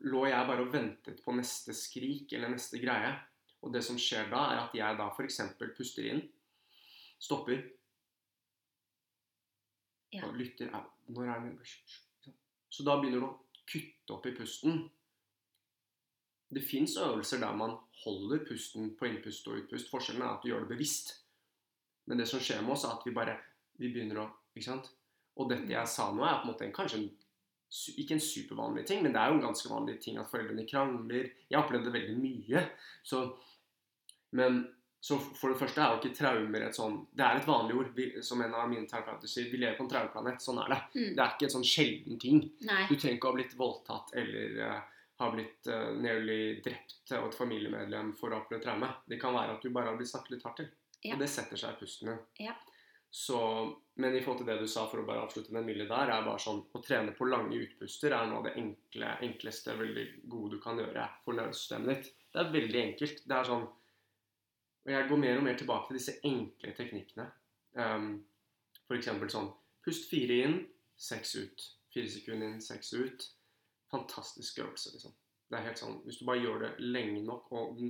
[0.06, 3.14] lå jeg bare og ventet på neste skrik eller neste greie.
[3.64, 5.40] Og det som skjer da, er at jeg da f.eks.
[5.76, 6.22] puster inn,
[7.18, 7.64] stopper
[10.14, 10.22] Ja.
[10.24, 12.34] og lytter «Au, Når er det
[12.70, 14.90] Så da begynner du å kutte opp i pusten.
[16.48, 19.90] Det fins øvelser der man holder pusten på innpust og utpust.
[19.90, 21.24] Forskjellen er at du gjør det bevisst.
[22.06, 23.38] Men det som skjer med oss, er at vi bare
[23.80, 24.90] vi begynner å ikke sant?
[25.36, 27.08] Og dette jeg sa nå, er på en måte en, kanskje en,
[27.98, 31.30] ikke en supervanlig ting, men det er jo en ganske vanlig ting at foreldrene krangler.
[31.50, 32.62] Jeg opplevde det veldig mye.
[33.06, 33.24] Så,
[34.38, 34.62] men
[35.06, 37.90] så for det første er jo ikke traumer et sånn Det er et vanlig ord.
[37.94, 40.42] Vi, som en av mine terapeuter sier, vi lever på en traumeplanet.
[40.42, 40.78] Sånn er det.
[40.96, 41.10] Mm.
[41.12, 42.40] Det er ikke en sånn sjelden ting.
[42.66, 42.84] Nei.
[42.88, 44.80] Du trenger ikke å ha blitt voldtatt eller uh,
[45.22, 48.90] ha blitt uh, nearly drept av et familiemedlem for å oppleve traume.
[49.06, 50.72] Det kan være at du bare har blitt snakket litt hardt til.
[51.04, 51.14] Ja.
[51.14, 52.22] Og det setter seg i pusten din.
[52.48, 52.56] Ja.
[53.14, 53.38] Så,
[53.96, 56.24] men i forhold til det du sa, for å bare avslutte den milde der, er
[56.26, 60.56] bare sånn å trene på lange utpuster er noe av det enkle, enkleste, veldig gode
[60.56, 62.10] du kan gjøre for nervesystemet ditt.
[62.32, 63.22] Det er veldig enkelt.
[63.24, 63.66] Det er sånn
[64.86, 67.24] Og jeg går mer og mer tilbake til disse enkle teknikkene.
[67.74, 68.10] Um,
[68.86, 69.48] for eksempel sånn
[69.86, 70.60] Pust fire inn,
[70.98, 71.64] seks ut.
[71.94, 73.26] Fire sekunder inn, seks ut.
[73.90, 75.14] Fantastisk øvelse, liksom.
[75.46, 77.82] Det er helt sånn, Hvis du bare gjør det lenge nok og,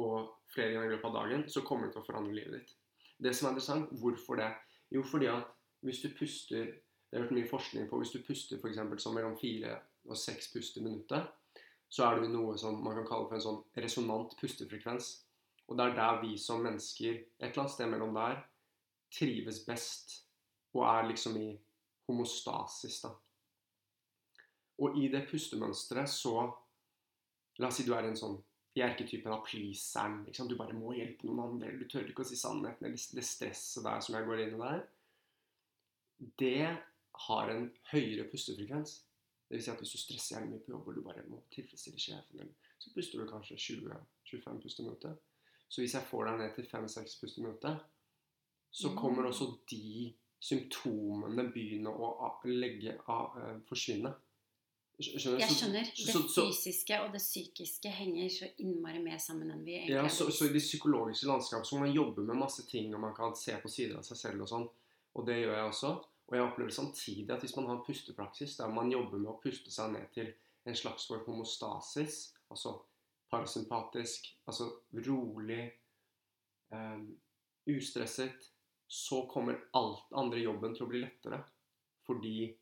[0.00, 2.72] og flere ganger i løpet av dagen, så kommer det til å forandre livet ditt.
[3.20, 4.48] Det som er interessant, hvorfor det?
[4.90, 5.48] Jo, fordi at
[5.84, 6.74] hvis du puster
[7.06, 9.76] Det har vært mye forskning på hvis du puster eksempel, sånn mellom fire
[10.10, 11.28] og seks pust i minuttet,
[11.88, 15.12] så er det noe som man kan kalle for en sånn resonant pustefrekvens.
[15.70, 18.42] Og det er der vi som mennesker, et eller annet sted mellom der,
[19.14, 20.16] trives best
[20.74, 21.48] og er liksom i
[22.10, 23.14] homostasis, da.
[24.82, 26.36] Og i det pustemønsteret så
[27.56, 28.34] La oss si du er i en sånn
[28.76, 30.24] i typen av pleaseren.
[30.26, 30.48] Liksom.
[30.48, 33.84] Du bare må hjelpe noen andre, du tør ikke å si sannheten, eller det stresset
[33.86, 34.82] der som jeg går inn i der.
[36.40, 36.68] Det
[37.26, 38.98] har en høyere pustefrekvens.
[39.48, 41.40] Det vil si at hvis du stresser jævlig mye på jobb, og du bare må
[41.54, 45.24] tilfredsstille sjefen, din, så puster du kanskje 20-25 pust i minuttet.
[45.68, 47.84] Så hvis jeg får deg ned til 5-6 pust i minuttet,
[48.70, 49.28] så kommer Mm.
[49.30, 54.12] også de symptomene begynne å legge eh, forsvinne.
[54.96, 55.38] Skj- Skjønner?
[55.40, 55.84] Jeg skjønner.
[55.84, 59.74] så- Det så- så- fysiske og det psykiske henger så innmari mer sammen enn vi
[59.74, 62.94] egentlig Ja, så, så i det psykologiske landskapet så må man jobbe med masse ting,
[62.94, 64.68] og man kan se på sider av seg selv og sånn.
[65.14, 65.90] Og det gjør jeg også.
[66.28, 69.40] Og jeg opplever samtidig at hvis man har en pustepraksis der man jobber med å
[69.42, 70.32] puste seg ned til
[70.66, 72.80] en slags for homostasis, altså
[73.30, 75.72] parasympatisk, altså rolig,
[76.72, 76.98] eh,
[77.68, 78.50] ustresset,
[78.88, 81.44] så kommer alt andre jobben til å bli lettere.
[82.06, 82.54] Fordi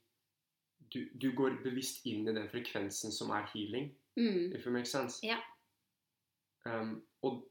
[0.95, 3.91] du, du går bevisst inn i den frekvensen som er healing.
[4.17, 4.55] Mm.
[4.55, 5.19] If it makes sense.
[5.27, 5.41] Ja.
[6.65, 7.43] Um, og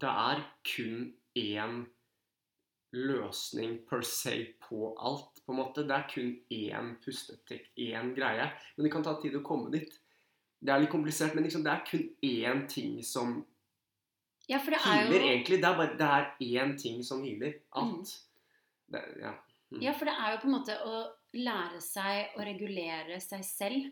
[0.00, 1.82] det er kun én
[2.92, 5.84] løsning per se på alt, på en måte.
[5.86, 8.50] Det er kun én pusteteknikk, én greie.
[8.76, 9.92] Men det kan ta tid å komme dit.
[10.60, 13.40] Det er litt komplisert, men liksom, det er kun én ting som
[14.50, 15.60] ja, for det er healer, jo egentlig.
[15.62, 17.60] Det er bare det er én ting som healer.
[17.78, 18.16] Alt.
[18.90, 19.36] Det, ja.
[19.70, 19.82] Mm.
[19.84, 21.02] Ja, for det er jo på en måte å
[21.36, 23.84] lære seg å regulere seg selv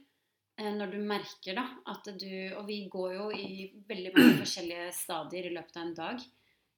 [0.58, 4.90] eh, når du merker da at du Og vi går jo i veldig mange forskjellige
[4.96, 6.26] stadier i løpet av en dag.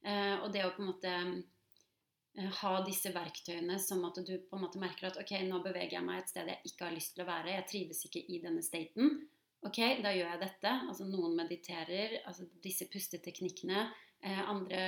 [0.04, 4.58] Eh, og det å på en måte eh, ha disse verktøyene som at du på
[4.58, 7.16] en måte merker at ok, nå beveger jeg meg et sted jeg ikke har lyst
[7.16, 7.56] til å være.
[7.56, 9.16] Jeg trives ikke i denne staten.
[9.66, 10.76] Ok, da gjør jeg dette.
[10.88, 13.90] Altså Noen mediterer, altså disse pusteteknikkene.
[14.48, 14.80] Andre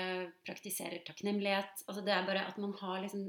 [0.45, 1.85] praktiserer takknemlighet.
[1.89, 3.27] Altså Det er bare at man har liksom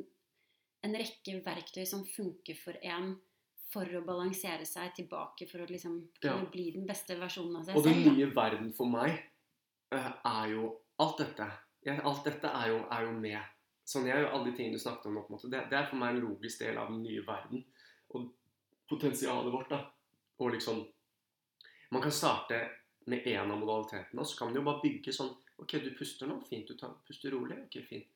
[0.84, 3.16] en rekke verktøy som funker for en
[3.74, 6.50] for å balansere seg tilbake for å liksom kunne Ja.
[6.52, 8.06] bli den beste versjonen av seg Og den selv.
[8.06, 8.12] da.
[8.12, 9.16] nye verden for meg
[9.92, 11.48] eh, er jo alt dette.
[12.04, 13.42] Alt dette er jo, er jo med.
[13.86, 15.50] Sånn jeg alle de tingene du snakket om nå, på en måte.
[15.52, 17.66] Det, det er for meg en logisk del av den nye verden.
[18.14, 18.30] Og
[18.90, 19.82] potensialet vårt, da.
[20.40, 20.86] Og liksom
[21.92, 22.70] Man kan starte
[23.06, 26.26] med én av modalitetene, og så kan man jo bare bygge sånn Ok, du puster
[26.28, 26.40] nå.
[26.48, 26.68] Fint.
[26.68, 27.58] Du tar, puster rolig.
[27.66, 28.08] Ok, fint.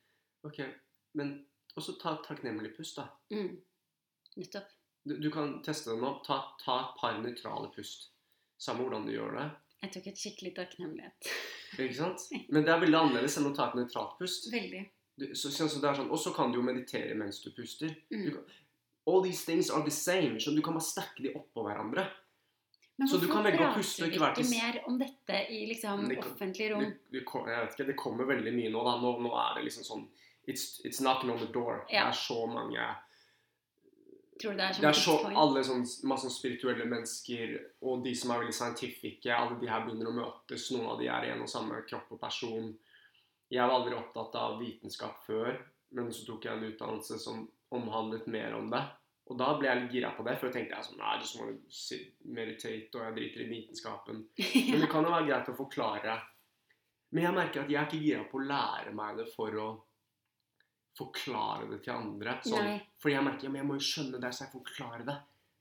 [0.44, 0.58] Ok,
[1.14, 1.46] men
[1.78, 3.08] Og så ta takknemlig pust, da.
[3.34, 3.54] Mm.
[4.42, 4.72] Nettopp.
[5.08, 6.24] Du, du kan teste den opp.
[6.26, 8.10] Ta, ta et par nøytrale pust.
[8.60, 9.48] Samme hvordan du gjør det.
[9.86, 11.30] Jeg tok et skikkelig takknemlighet.
[11.78, 12.26] Ikke sant?
[12.54, 14.50] Men det er veldig annerledes enn å ta et nøytralt pust.
[14.54, 14.84] Veldig.
[15.18, 17.94] Du, så, så, så det sånn, og så kan du jo meditere mens du puster.
[18.14, 18.26] Mm.
[18.26, 18.58] Du kan,
[19.08, 20.42] all these things are the same.
[20.44, 22.08] Så du kan bare stakke de oppå hverandre.
[22.98, 25.60] Men Så du kan velge å puste og ikke være til mer om dette i
[25.70, 26.86] liksom Det offentlig Det, rom?
[27.14, 28.82] det, kom- jeg vet ikke, det kommer veldig mye nå.
[28.88, 28.96] da.
[29.04, 30.08] Nå, nå er det liksom sånn
[30.48, 31.86] It's, it's knocking on the door.
[31.90, 32.96] Det er så mange
[34.42, 37.56] Tror du det er så, Det er så alle sånn, masse sånn spirituelle mennesker
[37.90, 40.68] og de som er veldig scientifique, alle de her begynner å møtes.
[40.76, 42.70] Noen av de er en og samme kropp og person.
[43.50, 45.58] Jeg var aldri opptatt av vitenskap før,
[45.98, 48.84] men så tok jeg en utdannelse som omhandlet mer om det.
[49.28, 51.40] Og da ble jeg litt gira på det, for jeg tenkte jeg sånn, nei, just
[51.40, 51.98] want to
[52.38, 54.22] meditate, og jeg driter i vitenskapen.
[54.70, 56.16] Men det kan jo være greit å forklare.
[57.12, 59.68] Men jeg merker at jeg er ikke gira på å lære meg det for å
[60.98, 62.38] forklare det til andre.
[62.44, 65.04] Sånn, fordi for jeg merker ja, men jeg må jo skjønne det, så jeg forklarer
[65.08, 65.18] det.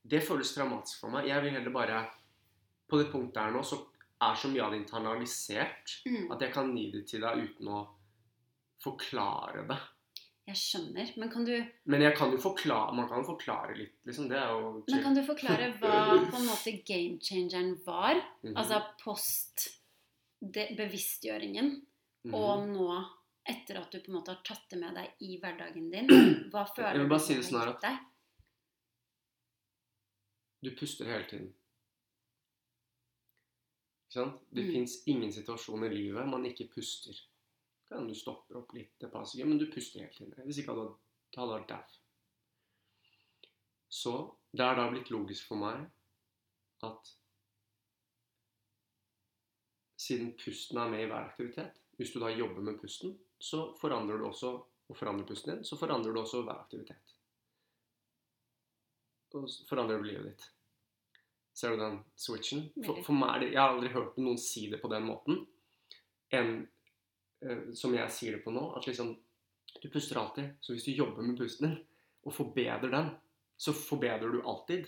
[0.07, 1.27] Det føles dramatisk for meg.
[1.29, 2.05] Jeg vil heller bare
[2.87, 3.81] På det punktet her nå så
[4.23, 7.69] er så mye av det internalisert Mm, at jeg kan gi det til deg uten
[7.69, 7.81] å
[8.81, 9.77] forklare det.
[10.47, 11.09] jeg skjønner.
[11.19, 11.51] Men kan, du,
[11.91, 14.29] Men jeg kan jo forklare, man kan jo forklare litt, liksom.
[14.31, 15.97] Det er jo men kan du forklare hva
[16.31, 18.15] på en måte game changeren var?
[18.45, 18.55] Mhm.
[18.55, 19.67] Altså post
[20.39, 21.69] bevisstgjøringen bevisstgjøringen,
[22.25, 22.35] -hmm.
[22.35, 23.16] og nå
[23.51, 26.07] etter at du på en måte har tatt det med deg i hverdagen din.
[26.51, 26.97] Hva føler du?
[26.97, 27.87] Jeg vil bare si det sånn her at?
[30.65, 31.49] Du puster hele tiden.
[34.07, 34.39] Ikke sant?
[34.51, 34.71] Det Mm.
[34.73, 37.17] fins ingen situasjon i livet man ikke puster.
[37.87, 40.33] Kan du stoppe opp litt det passer ikke, men du puster hele tiden.
[40.45, 40.87] Hvis ikke hadde
[41.35, 41.93] du vært daff.
[43.89, 44.13] Så
[44.51, 45.85] det er da blitt logisk for meg
[46.83, 47.13] at
[49.97, 54.19] siden pusten er med i hver aktivitet Hvis du da jobber med pusten, så forandrer
[54.19, 54.53] du også
[54.87, 57.15] og forandrer pusten din, så forandrer du også hver aktivitet.
[59.35, 60.45] Og forandrer du livet ditt.
[61.57, 62.67] Ser du den switchen?
[62.85, 65.41] For, for meg er det, Jeg har aldri hørt noen si det på den måten
[66.33, 66.51] enn
[67.43, 68.69] eh, som jeg sier det på nå.
[68.77, 69.15] At liksom
[69.83, 70.55] Du puster alltid.
[70.61, 71.79] Så hvis du jobber med pusten din
[72.27, 73.09] og forbedrer den,
[73.59, 74.87] så forbedrer du alltid.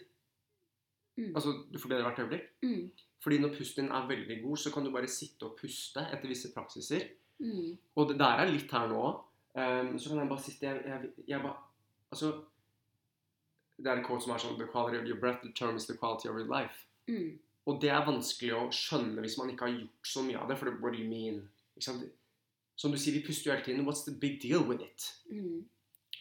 [1.20, 1.36] Mm.
[1.36, 2.48] Altså, du forbedrer hvert øyeblikk.
[2.64, 2.90] Mm.
[3.24, 6.32] Fordi når pusten din er veldig god, så kan du bare sitte og puste etter
[6.32, 7.06] visse praksiser.
[7.40, 7.78] Mm.
[7.96, 9.04] Og det der er litt her nå.
[9.56, 11.58] Um, så kan jeg bare sitte jeg, jeg, jeg bare,
[12.12, 12.28] Altså
[13.78, 16.30] Det er en quote som er sånn The quality of your breath determines the quality
[16.30, 16.86] of your life.
[17.08, 17.40] Mm.
[17.70, 20.58] Og det er vanskelig å skjønne hvis man ikke har gjort så mye av det.
[20.60, 21.44] For what do you mean?
[21.80, 23.86] Som du sier, vi puster jo hele tiden.
[23.88, 25.10] What's the big deal with it?
[25.32, 25.66] Mm.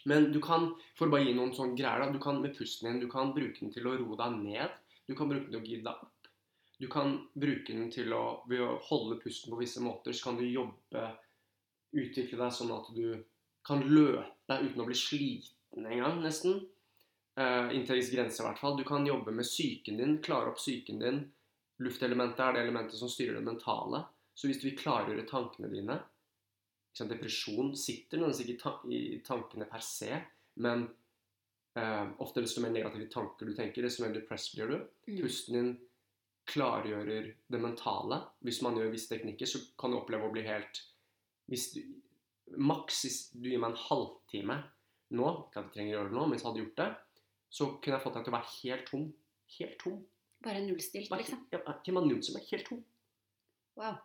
[0.08, 2.88] Men du kan, for å bare gi noen sånne greier, da, du kan med pusten
[2.88, 4.76] din du kan bruke den til å roe deg ned.
[5.08, 6.14] Du kan bruke den til å gire deg opp.
[6.78, 10.38] Du kan bruke den til å Ved å holde pusten på visse måter, så kan
[10.38, 11.06] du jobbe
[11.98, 13.16] Utvikle deg sånn at du
[13.64, 16.58] kan løpe uten å bli sliten engang, nesten.
[17.38, 18.76] Uh, inntil en viss grense, i hvert fall.
[18.76, 21.22] Du kan jobbe med psyken din, klare opp psyken din.
[21.84, 24.02] Luftelementet er det elementet som styrer det mentale.
[24.36, 25.96] Så hvis du vil klargjøre tankene dine
[26.92, 30.10] liksom Depresjon sitter nødvendigvis ikke ta- i tankene per se,
[30.64, 30.88] men
[31.78, 34.80] uh, ofte desto mer negative tanker du tenker, desto mer depressed blir du.
[35.08, 35.20] Mm.
[35.22, 35.70] Pusten din
[36.48, 38.22] klargjører det mentale.
[38.44, 40.82] Hvis man gjør visse teknikker, så kan du oppleve å bli helt
[41.48, 41.80] hvis du,
[42.60, 44.56] Maks hvis du gir meg en halvtime
[45.16, 46.88] nå, ikke at jeg trenger å gjøre det nå, men hvis jeg hadde gjort det,
[47.58, 49.06] så kunne jeg fått deg til å være helt tom.
[49.54, 49.98] Helt tom.
[50.44, 51.40] Bare nullstilt, liksom.
[51.52, 52.82] ja, ikke man null som er helt tom.
[53.80, 53.96] Wow.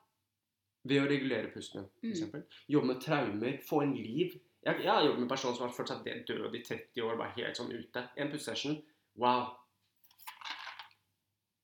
[0.87, 2.23] Ved å regulere pusten f.eks.
[2.31, 2.45] Mm.
[2.75, 4.37] Jobbe med traumer, få en liv.
[4.63, 7.19] Jeg, jeg har jobbet med personer som har følt seg død død i 30 år,
[7.19, 8.05] bare helt sånn ute.
[8.15, 8.79] En pustesession.
[9.19, 9.53] Wow.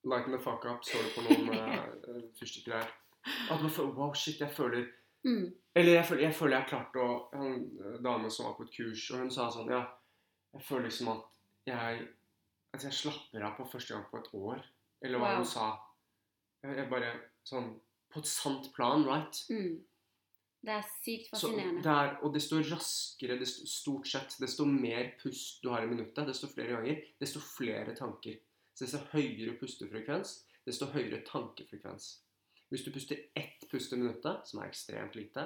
[0.08, 2.88] Lighten the fuck up, står det på noen uh, fyrstikker.
[3.52, 4.88] At man føler, wow, shit, jeg føler
[5.28, 5.50] Mm.
[5.76, 8.70] Eller jeg føler jeg, føler jeg klarte å En eh, dame som var på et
[8.72, 9.82] kurs, og hun sa sånn Ja,
[10.56, 11.26] jeg føler liksom at
[11.68, 12.06] jeg
[12.72, 14.62] at jeg slapper av på første gang på et år.
[15.04, 15.42] Eller hva Wow.
[15.42, 15.66] hun sa.
[16.64, 17.10] Jeg, jeg bare
[17.44, 17.68] Sånn
[18.14, 19.42] På et sant plan, right?
[19.52, 19.82] Mm.
[20.64, 21.84] Det er sykt fascinerende.
[21.84, 26.28] det er, og desto raskere, desto, stort sett, desto mer pust du har i minuttet,
[26.32, 28.40] desto flere ganger, desto flere tanker.
[28.80, 32.06] Så desto høyere pustefrekvens, desto høyere tankefrekvens.
[32.72, 35.44] Hvis du puster ett pust i minuttet, som er ekstremt lite,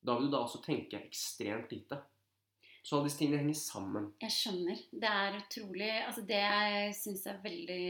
[0.00, 1.98] da vil du da også tenke ekstremt lite.
[2.80, 4.06] Så alle disse tingene henger sammen.
[4.24, 4.80] Jeg skjønner.
[5.04, 7.84] Det er utrolig altså Det jeg syns er veldig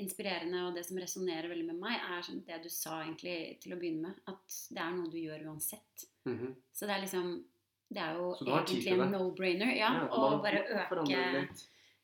[0.00, 3.76] inspirerende, og det som resonnerer veldig med meg, er sånn det du sa egentlig til
[3.76, 4.24] å begynne med.
[4.32, 6.08] At det er noe du gjør uansett.
[6.24, 6.56] Mhm.
[6.72, 7.32] Så det er liksom
[7.92, 9.76] Det er jo egentlig en no-brainer.
[9.76, 11.48] Ja, Ja, å bare øke.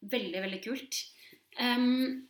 [0.02, 1.15] Veldig, veldig kult.
[1.62, 2.26] Ehm,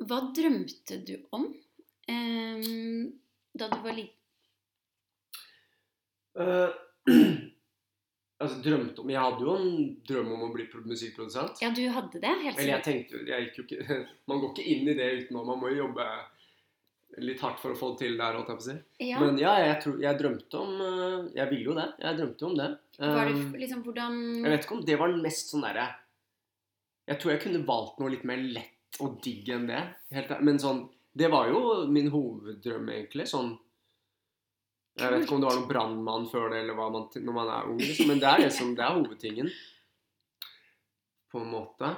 [0.00, 3.04] hva drømte du om um,
[3.52, 4.16] da du var liten?
[6.40, 6.70] Uh,
[8.40, 9.72] altså, drømte om Jeg hadde jo en
[10.08, 11.60] drøm om å bli musikkprodusent.
[11.60, 12.34] Ja, du hadde det?
[12.46, 15.60] Helt Eller jeg tenkte jeg ikke, Man går ikke inn i det uten at man
[15.60, 16.06] må jo jobbe
[17.20, 18.76] litt hardt for å få det til der, holdt jeg på å si.
[19.02, 19.18] Ja.
[19.18, 21.88] Men ja, jeg, tro, jeg drømte om eh, Jeg ville jo det.
[22.04, 22.68] Jeg drømte jo om det.
[23.00, 25.86] Var det Um, liksom hvordan jeg vet ikke om det var den mest sånn derre
[27.10, 29.82] Jeg tror jeg kunne valgt noe litt mer lett og digg enn det.
[30.40, 33.26] Men sånn Det var jo min hoveddrøm, egentlig.
[33.30, 33.56] Sånn
[35.00, 37.50] Jeg vet ikke om det var noen brannmann før det, eller hva man, når man
[37.56, 38.12] er ung, liksom.
[38.12, 39.50] Men det er liksom Det er hovedtingen.
[41.30, 41.92] På en måte.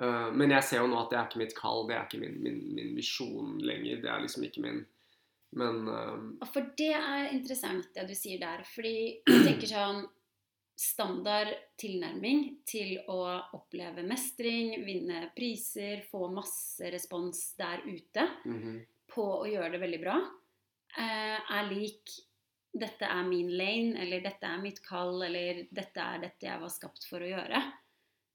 [0.00, 2.22] Uh, men jeg ser jo nå at det er ikke mitt kall, det er ikke
[2.22, 4.00] min, min, min visjon lenger.
[4.00, 4.84] Det er liksom ikke min
[5.60, 6.46] Men uh...
[6.52, 8.64] For det er interessant det du sier der.
[8.76, 8.94] Fordi
[9.24, 10.04] jeg tenker sånn
[10.80, 13.18] Standard tilnærming til å
[13.58, 18.78] oppleve mestring, vinne priser, få masse respons der ute mhm.
[19.10, 20.16] på å gjøre det veldig bra,
[20.96, 22.16] eh, er lik
[22.70, 26.70] 'dette er min lane', eller 'dette er mitt kall', eller 'dette er dette jeg var
[26.72, 27.62] skapt for å gjøre'.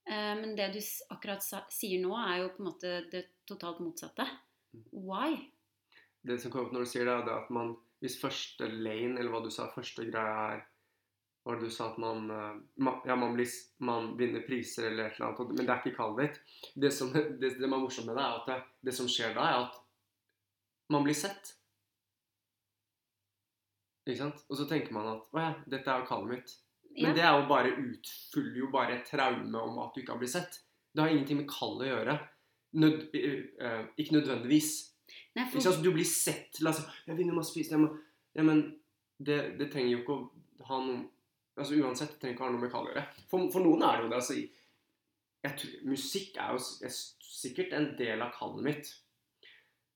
[0.05, 0.79] Eh, Men det du
[1.09, 1.41] akkurat
[1.73, 4.27] sier nå, er jo på en måte det totalt motsatte.
[4.91, 5.49] Why?
[6.21, 9.31] Det som kommer opp når du sier det, er at man Hvis første lane, eller
[9.31, 10.65] hva du sa, første greia er
[11.45, 12.53] var det du sa at man eh,
[13.05, 13.49] Ja, man, blir,
[13.85, 16.39] man vinner priser eller et eller annet, men det er ikke kallet ditt.
[16.85, 18.57] Det som, det, det er morsomt med det, er at det,
[18.89, 19.77] det som skjer da, er at
[20.93, 21.53] man blir sett.
[24.05, 24.43] Ikke sant?
[24.49, 26.55] Og så tenker man at å ja, dette er jo kallet mitt.
[26.95, 27.15] Men Ja.
[27.17, 30.33] det er jo bare utfyller jo bare et traume om at du ikke har blitt
[30.35, 30.61] sett.
[30.95, 32.19] Det har ingenting med kallet å gjøre.
[32.81, 34.71] Nød, eh, ikke nødvendigvis.
[35.35, 35.83] Nei, Ikke sant?
[35.83, 37.53] Du blir sett La oss si 'Jeg vinner masse.
[37.55, 37.99] Jeg
[38.35, 38.79] Ja, men
[39.19, 41.09] det, det trenger jo ikke å ha noe
[41.55, 43.05] Altså uansett, det trenger ikke ha noe med kall å gjøre.
[43.31, 44.21] For, for noen er det jo det.
[44.21, 44.37] altså
[45.45, 46.93] jeg tror, Musikk er jo er
[47.29, 48.87] sikkert en del av kallet mitt.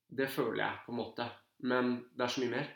[0.09, 1.25] Det føler jeg, på en måte.
[1.65, 2.69] Men det er så mye mer.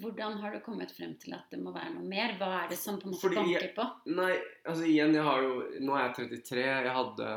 [0.00, 2.36] Hvordan har du kommet frem til at det må være noe mer?
[2.38, 3.86] Hva er det som på en måte Fordi banker jeg- på?
[4.14, 4.34] Nei,
[4.64, 6.62] altså igjen, jeg har jo Nå er jeg 33.
[6.86, 7.30] Jeg hadde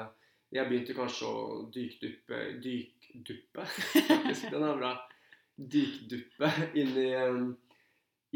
[0.53, 3.65] Jeg begynte kanskje å dykduppe Dykduppe?
[4.11, 4.91] Faktisk, den er bra.
[5.57, 7.57] Dykduppe inn i, um,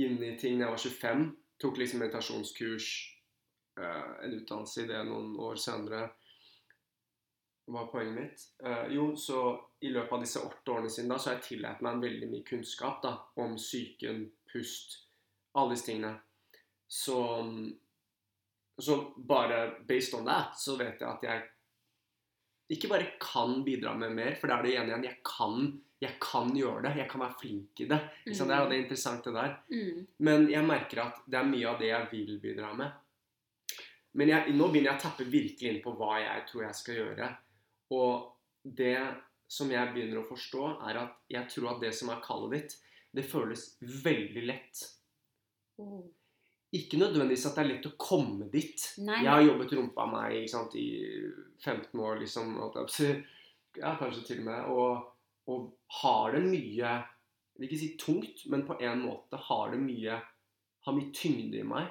[0.04, 1.26] inn i ting da jeg var 25.
[1.62, 2.88] Tok liksom meditasjonskurs,
[3.80, 6.04] eh, en utdannelse i det noen år senere.
[7.68, 8.46] Hva er poenget mitt?
[8.64, 9.42] Eh, jo, så
[9.82, 12.30] i løpet av disse åtte årene siden da, så har jeg tillært meg en veldig
[12.32, 15.02] mye kunnskap da, om psyken, pust,
[15.58, 16.16] alle disse tingene.
[16.88, 17.18] Så
[18.78, 21.46] så bare based on that, så vet jeg at jeg
[22.78, 25.08] ikke bare kan bidra med mer, for det er det ene igjen.
[25.08, 25.70] Jeg kan,
[26.02, 26.94] jeg kan gjøre det.
[27.02, 28.00] Jeg kan være flink i det.
[28.30, 28.50] Sant?
[28.50, 29.54] Det er jo det interessante der.
[29.74, 30.02] Mm.
[30.28, 32.92] Men jeg merker at det er mye av det jeg vil bidra med.
[34.18, 37.00] Men jeg, nå begynner jeg å tappe virkelig inn på hva jeg tror jeg skal
[37.02, 37.32] gjøre.
[37.98, 38.98] Og det
[39.48, 42.78] som jeg begynner å forstå, er at jeg tror at det som er kallet ditt,
[43.16, 44.84] det føles veldig lett.
[45.82, 46.02] Oh.
[46.76, 48.82] Ikke nødvendigvis at det er lett å komme dit.
[49.00, 50.90] Nei, Jeg har jobbet rumpa meg sant, i
[51.64, 52.58] 15 år, liksom.
[53.78, 54.74] Ja, kanskje til og med.
[54.74, 55.14] Og,
[55.48, 55.70] og
[56.02, 60.20] har det mye Jeg vil ikke si tungt, men på en måte har det mye
[60.86, 61.88] Har mye tyngde i meg.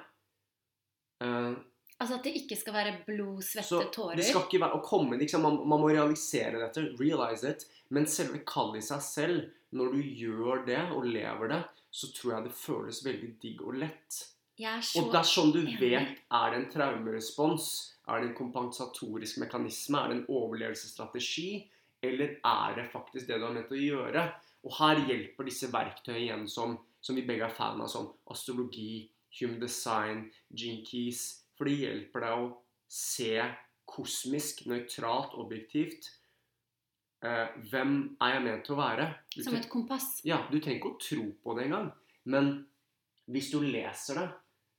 [1.23, 1.57] Uh,
[1.97, 4.19] Altså at det ikke skal være blod, svette, så tårer.
[4.19, 6.83] det skal ikke være å komme liksom, man, man må realisere dette.
[6.99, 7.65] Realize it.
[7.89, 12.35] Men selve kallet i seg selv, når du gjør det og lever det, så tror
[12.35, 14.19] jeg det føles veldig digg og lett.
[14.57, 15.77] Og er sånn du enig.
[15.81, 17.65] vet er det en traumerespons,
[18.09, 21.49] er det en kompensatorisk mekanisme, er det en overlevelsesstrategi,
[22.07, 24.25] eller er det faktisk det du har ment å gjøre?
[24.67, 29.07] Og her hjelper disse verktøyene igjen som, som vi begge er fan av, som astrologi,
[29.39, 32.49] human design, gene keys, for det hjelper deg å
[32.91, 33.33] se
[33.87, 36.09] kosmisk, nøytralt, objektivt.
[37.25, 39.07] Eh, hvem er jeg ment til å være?
[39.33, 40.21] Du Som et kompass.
[40.23, 41.91] ja, du trenger ikke å tro på det engang.
[42.25, 42.67] Men
[43.25, 44.27] hvis du leser det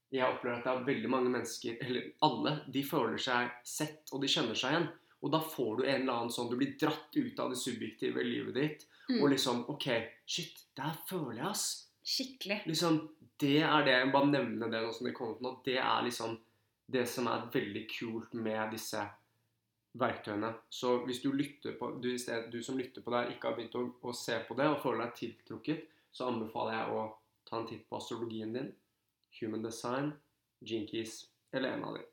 [0.08, 4.22] Jeg opplever at det er veldig mange mennesker, eller alle, de føler seg sett, og
[4.22, 4.86] de kjenner seg igjen.
[5.22, 8.22] Og da får du en eller annen sånn Du blir dratt ut av det subjektive
[8.22, 8.84] livet ditt.
[9.08, 9.22] Mm.
[9.22, 9.88] Og liksom OK,
[10.28, 11.66] shit, der føler jeg, ass.
[12.08, 12.62] Skikkelig.
[12.70, 13.00] Liksom,
[13.38, 15.54] Det er det Jeg bare nevner det nå som det kommer til nå.
[15.64, 16.36] Det er liksom
[16.88, 19.02] det som er veldig kult med disse
[19.98, 20.52] verktøyene.
[20.70, 22.10] Så hvis du lytter på du,
[22.52, 24.80] du som lytter på det, her, ikke har begynt å, å se på det og
[24.82, 27.02] føler deg tiltrukket, så anbefaler jeg å
[27.48, 28.70] ta en titt på astrologien din,
[29.40, 30.14] human design,
[30.64, 32.08] keys, eller en av dem.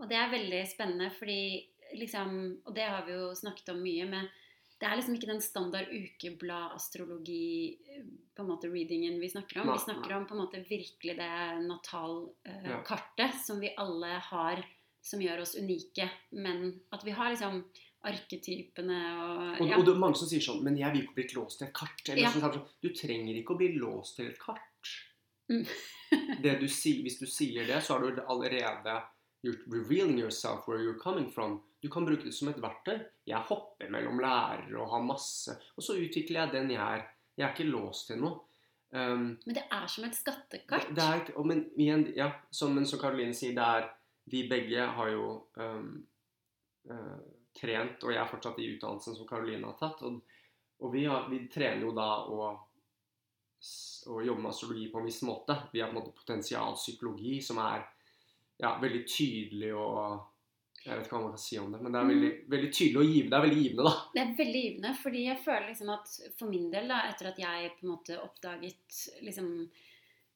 [0.00, 1.40] Og det er veldig spennende, fordi
[1.94, 4.28] liksom Og det har vi jo snakket om mye, men
[4.80, 8.04] det er liksom ikke den standard ukeblad-astrologi eh,
[9.20, 9.72] vi snakker om.
[9.72, 11.34] Vi snakker om på en måte virkelig det
[11.66, 14.64] natalkartet som vi alle har,
[15.04, 16.08] som gjør oss unike.
[16.32, 17.60] Men at vi har liksom
[18.08, 19.76] arketypene og Og, ja.
[19.76, 21.76] og det er mange som sier sånn Men jeg vil ikke bli låst til et
[21.76, 22.00] kart.
[22.08, 22.32] Eller Ja.
[22.32, 24.96] sånn, Du trenger ikke å bli låst til et kart.
[25.50, 25.66] Mm.
[26.42, 29.02] det du sier, hvis du sier det, så har du allerede
[29.42, 31.60] You're revealing yourself where you're coming from.
[31.80, 32.98] Du kan bruke det som et verktøy.
[33.26, 37.06] Jeg hopper mellom lærere og har masse Og så utvikler jeg den jeg er.
[37.38, 38.40] Jeg er ikke låst til noe.
[38.92, 40.88] Um, Men det er som et skattekart.
[40.94, 43.90] det er, ikke- og men igjen, ja, som, men som Karoline sier, det er
[44.30, 46.04] Vi begge har jo um,
[46.90, 47.18] uh,
[47.56, 50.02] trent, og jeg er fortsatt i utdannelsen som Karoline har tatt.
[50.02, 50.20] Og,
[50.80, 52.50] og vi, har, vi trener jo da å,
[54.06, 55.56] å jobbe med astrologi på en viss måte.
[55.72, 57.88] Vi har på en måte potensialpsykologi, som er
[58.60, 60.26] ja, veldig tydelig og
[60.80, 63.00] Jeg vet ikke hva man kan si om det, men det er veldig, veldig tydelig
[63.02, 63.30] og givende.
[63.30, 63.90] Det er veldig givende, da.
[64.14, 67.40] Det er veldig givende, fordi jeg føler liksom at for min del, da, etter at
[67.42, 69.50] jeg på en måte oppdaget liksom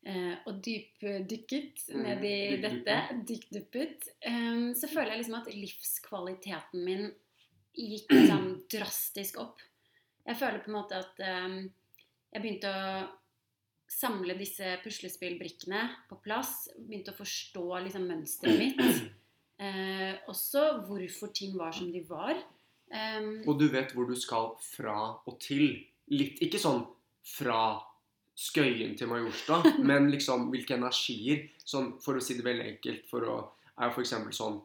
[0.05, 2.99] eh, og dypdykket mm, ned i dette,
[3.31, 7.09] dykkduppet, eh, så føler jeg liksom at livskvaliteten min
[7.75, 9.65] gikk liksom drastisk opp.
[10.29, 11.61] Jeg føler på en måte at eh,
[12.37, 13.05] jeg begynte å
[13.95, 16.69] samle disse puslespillbrikkene på plass.
[16.79, 18.81] Begynte å forstå liksom mønsteret mitt.
[19.55, 22.35] Eh, også hvorfor ting var som de var.
[22.91, 25.77] Um, Og du vet hvor du skal fra og til.
[26.11, 26.83] Litt, ikke sånn
[27.23, 27.79] fra
[28.35, 31.47] Skøyen til Majorstad, men liksom hvilke energier.
[31.63, 33.37] Sånn, for å si det veldig enkelt, for å,
[33.79, 34.59] er for eksempel sånn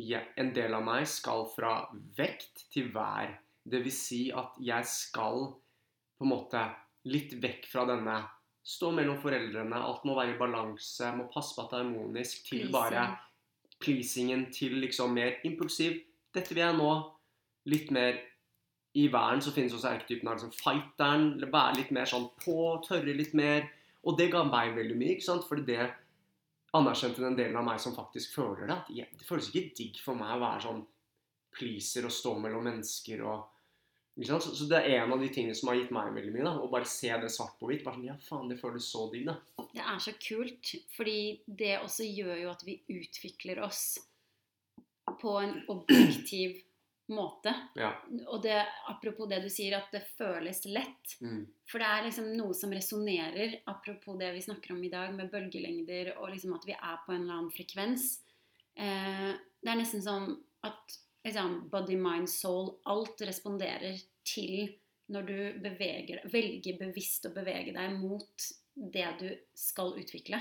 [0.00, 1.74] ja, En del av meg skal fra
[2.16, 3.36] vekt til vær.
[3.62, 5.50] Det vil si at jeg skal
[6.16, 6.64] på en måte
[7.12, 8.16] litt vekk fra denne
[8.62, 12.44] Stå mellom foreldrene, alt må være i balanse, må passe på at det er harmonisk,
[12.46, 13.08] til bare
[13.82, 15.98] pleasingen til liksom mer impulsiv.
[16.34, 16.92] Dette vil jeg nå.
[17.70, 18.20] Litt mer
[18.98, 21.26] i væren så finnes også erketypen av liksom fighteren.
[21.42, 22.56] Være litt mer sånn på,
[22.86, 23.66] tørre litt mer.
[24.06, 25.46] Og det ga meg veldig mye, ikke sant?
[25.48, 25.90] Fordi det
[26.76, 28.78] anerkjente den delen av meg som faktisk føler det.
[29.04, 30.84] At det føles ikke digg for meg å være sånn
[31.52, 33.48] pleaser og stå mellom mennesker og?
[34.12, 36.44] Så, så det er en av de tingene som har gitt meg veldig mye.
[36.44, 37.84] da, Å bare se det svart på hvitt.
[37.84, 39.38] bare sånn, Ja, faen, det føles så digg, da.
[39.72, 43.96] Det er så kult, fordi det også gjør jo at vi utvikler oss
[45.22, 46.60] på en objektiv
[47.12, 47.54] måte.
[47.74, 47.90] Ja.
[48.28, 48.58] Og det,
[48.92, 51.16] apropos det du sier, at det føles lett.
[51.24, 51.46] Mm.
[51.68, 55.32] For det er liksom noe som resonnerer, apropos det vi snakker om i dag, med
[55.32, 58.12] bølgelengder og liksom at vi er på en eller annen frekvens.
[58.76, 59.32] Eh,
[59.62, 60.36] det er nesten sånn
[60.68, 64.72] at liksom, body, mind, soul Alt responderer til
[65.12, 70.40] når du beveger, velger bevisst å bevege deg mot det du skal utvikle.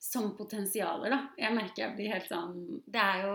[0.00, 1.20] Som potensialer, da.
[1.38, 2.54] Jeg merker jeg blir helt sånn
[2.88, 3.34] Det er jo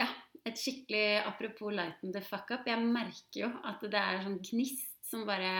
[0.00, 0.06] ja,
[0.48, 2.64] et skikkelig Apropos lighten the fuck up.
[2.66, 5.52] Jeg merker jo at det er sånn gnist som bare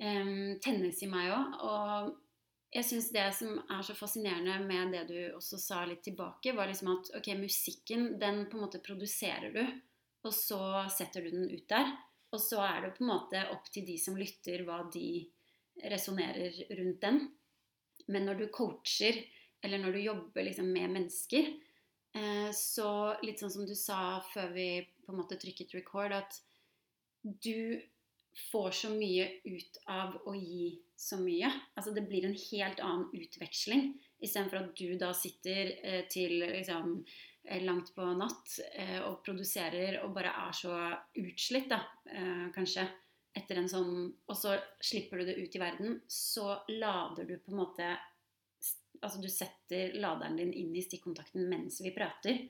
[0.00, 1.60] um, tennes i meg òg.
[1.60, 2.16] Og
[2.70, 6.70] jeg syns det som er så fascinerende med det du også sa litt tilbake, var
[6.70, 9.64] liksom at ok, musikken, den på en måte produserer du,
[10.22, 11.90] og så setter du den ut der.
[12.30, 15.24] Og så er det på en måte opp til de som lytter, hva de
[15.90, 17.20] resonnerer rundt den.
[18.10, 19.18] Men når du coacher,
[19.64, 21.50] eller når du jobber liksom med mennesker,
[22.14, 22.90] eh, så
[23.24, 24.68] litt sånn som du sa før vi
[25.02, 26.38] på en måte trykket record, at
[27.22, 27.80] du
[28.50, 31.50] får så mye ut av å gi så mye.
[31.74, 33.92] Altså det blir en helt annen utveksling.
[34.20, 36.98] Istedenfor at du da sitter eh, til liksom
[37.44, 40.76] eh, langt på natt eh, og produserer og bare er så
[41.22, 41.82] utslitt, da,
[42.54, 42.88] kanskje.
[43.30, 43.90] Etter en sånn
[44.26, 46.00] Og så slipper du det ut i verden.
[46.10, 47.92] Så lader du på en måte
[49.00, 52.40] Altså du setter laderen din inn i stikkontakten mens vi prater.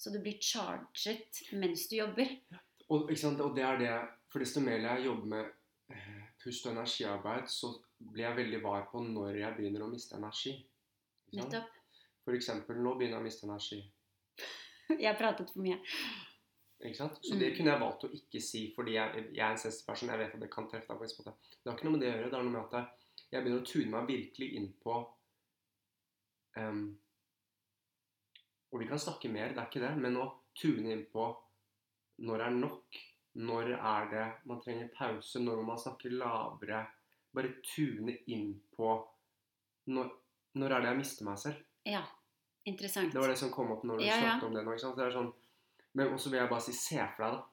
[0.00, 2.32] Så du blir charget mens du jobber.
[2.88, 3.92] Og, og det er det
[4.30, 5.48] For desto mer jeg jobber med
[5.90, 10.16] eh, pust- og energiarbeid, så blir jeg veldig var på når jeg begynner å miste
[10.18, 10.54] energi.
[11.34, 11.70] Nettopp.
[12.24, 13.80] For eksempel, nå begynner jeg å miste energi.
[15.06, 15.76] Jeg pratet for mye.
[16.82, 17.18] Ikke sant?
[17.22, 17.56] Så det Mm.
[17.56, 20.08] kunne jeg valgt å ikke si, fordi jeg, jeg er en sensitiv person.
[20.10, 21.34] Jeg vet at det kan treffe deg på en måte.
[21.60, 22.30] Det har ikke noe med det å gjøre.
[22.30, 24.96] Det har noe med at jeg, jeg begynner å tune meg virkelig inn på
[26.56, 26.80] um,
[28.72, 30.26] Og vi kan snakke mer, det er ikke det, men å
[30.58, 31.28] tune inn på
[32.26, 32.98] når er nok?
[33.38, 35.38] Når er det man trenger pause?
[35.38, 36.80] Når må man snakke lavere?
[37.34, 38.88] Bare tune inn på
[39.90, 40.08] når,
[40.58, 41.60] når er det jeg mister meg selv?
[41.86, 42.02] Ja.
[42.66, 43.12] Interessant.
[43.14, 44.20] Det var det som kom opp når du Ja, ja.
[44.20, 44.72] snakket om det nå.
[44.74, 44.96] ikke sant?
[44.98, 45.30] Det er sånn,
[45.94, 47.46] men også vil jeg bare si, se for deg, da.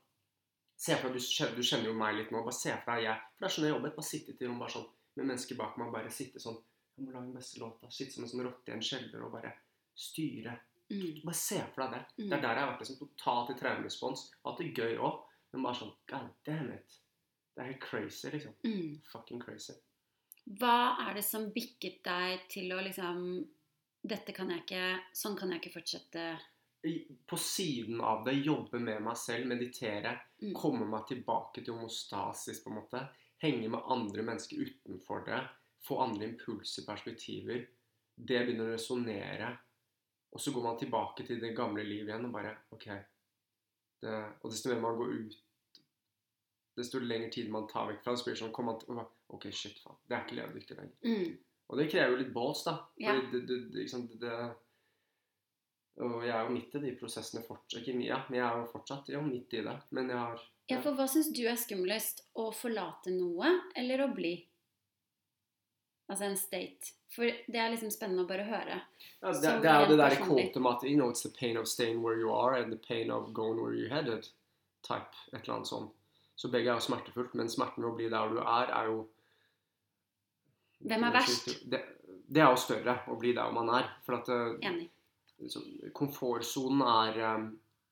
[0.77, 2.41] Se for deg, du du kjenner jo meg litt nå.
[2.45, 3.95] Bare se for deg jeg For det er sånn jeg jobbet.
[3.95, 5.93] Bare sitte til rom bare sånn, med mennesker bak meg.
[5.93, 6.57] Bare sitte sånn
[6.97, 7.89] Jeg må lage den beste låta.
[7.93, 9.53] Sitte som en sånn rotte i en kjeller og bare
[9.97, 10.57] styre.
[10.89, 11.21] Mm.
[11.23, 12.03] Bare se for deg det.
[12.17, 12.29] Mm.
[12.29, 14.23] Det er der jeg har vært liksom totalt i traumerespons.
[14.45, 15.19] Hatt det gøy òg,
[15.53, 16.97] men bare sånn God damn it.
[17.55, 18.53] Det er helt crazy, liksom.
[18.63, 18.97] Mm.
[19.11, 19.73] Fucking crazy.
[20.59, 23.23] Hva er det som bikket deg til å liksom
[24.07, 24.83] Dette kan jeg ikke
[25.17, 26.27] Sånn kan jeg ikke fortsette.
[27.27, 30.13] På siden av det, jobbe med meg selv, meditere.
[30.43, 30.53] Mm.
[30.55, 33.01] komme meg tilbake til homostasis, på en måte.
[33.41, 35.41] Henge med andre mennesker utenfor det.
[35.83, 37.65] Få andre impulser, perspektiver.
[38.15, 39.49] Det begynner å resonnere.
[40.31, 42.87] Og så går man tilbake til det gamle livet igjen og bare OK.
[44.03, 45.37] Det, og desto mer man går ut
[46.77, 48.99] Desto lengre tid man tar vekk fra det, så blir det sånn kom man til,
[49.33, 49.97] OK, shit, faen.
[50.05, 50.97] Det er ikke levedyktig lenger.
[51.09, 51.31] Mm.
[51.67, 52.75] Og det krever jo litt balls, da.
[53.01, 53.15] Ja.
[53.33, 53.57] Det, det,
[54.21, 54.35] det,
[56.05, 57.79] og jeg er jo midt i de prosessene fortsatt.
[57.81, 59.73] Ikke ja, men jeg er jo fortsatt jo midt i det.
[59.97, 62.21] Men jeg har Ja, for hva syns du er skumlest?
[62.37, 64.35] Å forlate noe eller å bli?
[66.07, 66.93] Altså en state.
[67.11, 68.79] For det er liksom spennende å bare høre.
[69.21, 70.47] Ja, det, det er jo det der personlig.
[70.47, 72.79] quote om at you know, it's the pain of staying where you are and the
[72.79, 74.29] pain of going where you're headed.
[74.87, 75.89] Type, et eller annet sånn.
[76.37, 79.07] Så begge er jo smertefullt, men smerten ved å bli der du er, er jo
[80.85, 81.47] Hvem er verst?
[81.65, 81.79] Det,
[82.29, 83.89] det er jo større å bli der man er.
[84.05, 84.91] For at eh, Enig.
[85.49, 85.63] så
[85.97, 87.47] komfortsonen er, eh,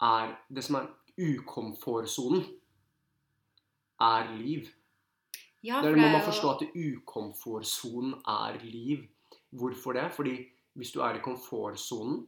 [0.06, 2.46] er Det som er ukomfortsonen,
[4.06, 4.70] er liv.
[5.66, 9.06] Ja, Det er, må man forstå at ukomfortsonen er liv.
[9.50, 10.12] Hvorfor det?
[10.14, 10.36] Fordi
[10.76, 12.26] hvis du er i komfortsonen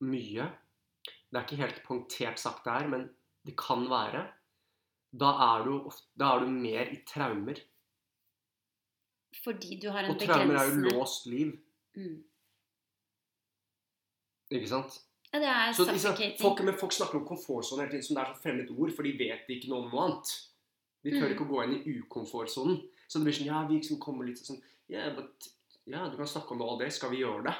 [0.00, 0.48] mye
[1.30, 3.08] Det er ikke helt punktert sagt det her, men
[3.46, 4.26] det kan være.
[5.20, 7.58] Da er du, ofte, da er du mer i traumer.
[9.44, 11.52] fordi du har en Og traumer er jo låst liv.
[11.94, 12.24] mm.
[14.50, 15.00] Ikke sant?
[15.32, 16.40] Ja, det er Så suffocating.
[16.40, 19.02] folk, men folk snakker om komfortsone hele tiden som det er så fremmed ord, for
[19.02, 20.30] de vet ikke noe om noe annet.
[21.06, 21.32] De tør Mm.
[21.36, 22.80] ikke å gå inn i ukomfortsonen.
[23.06, 24.58] Så det blir sånn Ja, vi liksom kommer litt sånn
[24.90, 25.48] yeah, but,
[25.86, 26.92] Ja, du kan snakke om det all det.
[26.92, 27.54] Skal vi gjøre det?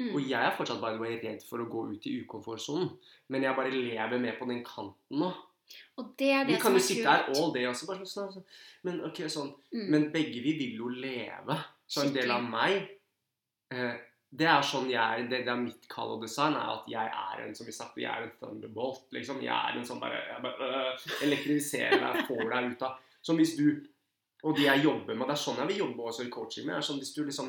[0.00, 0.14] Mm.
[0.14, 2.90] Og jeg er fortsatt by the way, redd for å gå ut i ukomfortsonen.
[3.28, 5.30] Men jeg bare lever med på den kanten nå.
[5.98, 8.44] Og det er det Vi kan jo sitte her all day også, bare sånn, sånn.
[8.84, 9.88] Men ok, sånn Mm.
[9.90, 11.56] Men begge vi vil jo leve.
[11.86, 12.88] Så en del av meg
[13.70, 13.96] eh,
[14.30, 17.42] Det er sånn jeg det, det er mitt kall og design, er at jeg er
[17.46, 19.06] en som vi snakket, jeg er en thunderbolt.
[19.16, 22.98] liksom, Jeg er en som bare, jeg bare øh, Elektrifiserer deg, får deg ut av
[23.24, 23.64] Som hvis du
[24.44, 26.76] Og de jeg jobber med, det er sånn jeg vil jobbe også i coaching med.
[26.76, 27.48] er sånn hvis du liksom,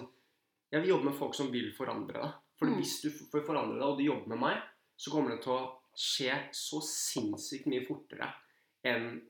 [0.72, 2.38] Jeg vil jobbe med folk som vil forandre deg.
[2.60, 2.76] For Mm.
[2.80, 4.58] hvis du får forandre deg, og du jobber med meg,
[5.00, 5.60] så kommer det til å
[5.96, 8.28] skje så sinnssykt mye fortere
[8.84, 9.22] enn,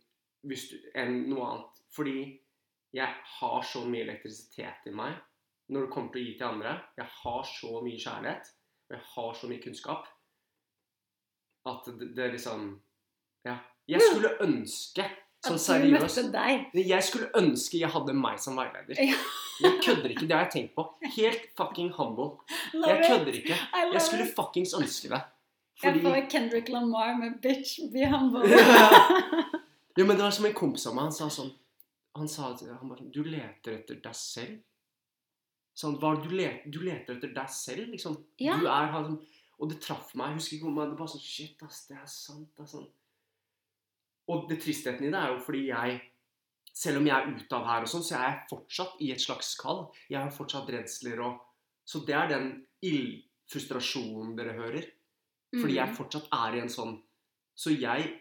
[0.49, 1.81] hvis du, enn noe annet.
[1.93, 2.39] Fordi
[2.93, 5.13] jeg har så mye elektrisitet i meg
[5.69, 6.75] når det kommer til å gi til andre.
[6.97, 8.51] Jeg har så mye kjærlighet,
[8.89, 10.07] og jeg har så mye kunnskap,
[11.69, 12.69] at det, det er liksom
[13.47, 13.57] Ja.
[13.89, 15.05] Jeg skulle ønske
[15.39, 16.17] Sånn seriøst.
[16.75, 18.97] Jeg skulle ønske jeg hadde meg som veileder.
[18.99, 19.15] Ja.
[19.63, 20.27] Jeg kødder ikke.
[20.27, 20.83] Det har jeg tenkt på.
[21.15, 22.41] Helt fucking humble.
[22.73, 23.59] Love Jeg kødder ikke.
[23.93, 24.33] Jeg skulle it.
[24.35, 25.21] fuckings ønske det.
[25.83, 28.51] Jeg får Kendrick Lamar med 'bitch, be humble'.
[29.97, 31.09] Jo, men det var som en kompis av meg.
[31.09, 31.49] Han sa sånn
[32.15, 34.59] Han sa han bare, Du leter etter deg selv.
[35.75, 38.17] Sånn, du, leter, du leter etter deg selv, liksom.
[38.39, 38.57] Ja.
[38.59, 39.19] Du er han
[39.59, 40.27] Og det traff meg.
[40.29, 41.85] Jeg husker ikke hvor Det var sånn Shit, ass.
[41.87, 42.49] Det er sant.
[42.55, 42.87] Det er sånn.
[44.29, 46.01] Og det tristheten i det er jo fordi jeg
[46.73, 49.19] Selv om jeg er ute av her og sånn, så er jeg fortsatt i et
[49.19, 49.91] slags kall.
[50.09, 51.39] Jeg har fortsatt redsler og
[51.85, 54.85] Så det er den ildfrustrasjonen dere hører.
[55.55, 55.95] Fordi jeg Mm.
[55.95, 57.01] fortsatt er i en sånn
[57.57, 58.19] Så jeg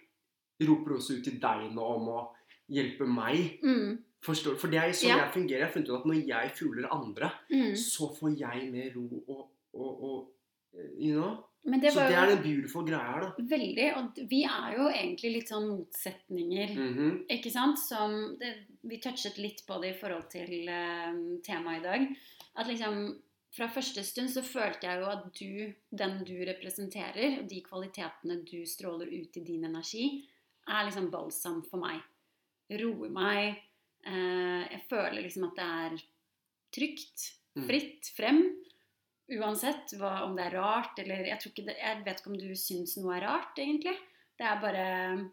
[0.61, 2.35] roper også ut til deg nå om å
[2.69, 3.61] hjelpe meg.
[3.63, 4.03] mm.
[4.25, 4.59] Forstår du?
[4.59, 5.19] For det er sånn Ja.
[5.25, 5.59] jeg fungerer.
[5.59, 7.75] Jeg har funnet ut at når jeg fugler andre, Mm.
[7.77, 10.33] så får jeg mer ro og, og, og
[10.75, 11.45] eh, You know?
[11.64, 13.31] Men det så det er den beautiful greia her, da.
[13.39, 16.75] veldig Og vi er jo egentlig litt sånn motsetninger.
[16.75, 17.27] Mhm.
[17.29, 17.79] Ikke sant?
[17.79, 18.55] Som det,
[18.87, 22.16] Vi touchet litt på det i forhold til uh, temaet i dag.
[22.57, 23.19] At liksom
[23.53, 28.45] fra første stund så følte jeg jo at du, den du representerer, og de kvalitetene
[28.45, 30.25] du stråler ut i din energi,
[30.69, 32.01] er liksom balsam for meg.
[32.71, 33.57] Roer meg.
[34.09, 35.99] Eh, jeg føler liksom at det er
[36.79, 37.65] trygt, Mm.
[37.67, 38.41] fritt frem.
[39.35, 42.37] Uansett hva, om det er rart eller jeg, tror ikke det, jeg vet ikke om
[42.39, 43.97] du syns noe er rart, egentlig.
[44.39, 45.31] Det er bare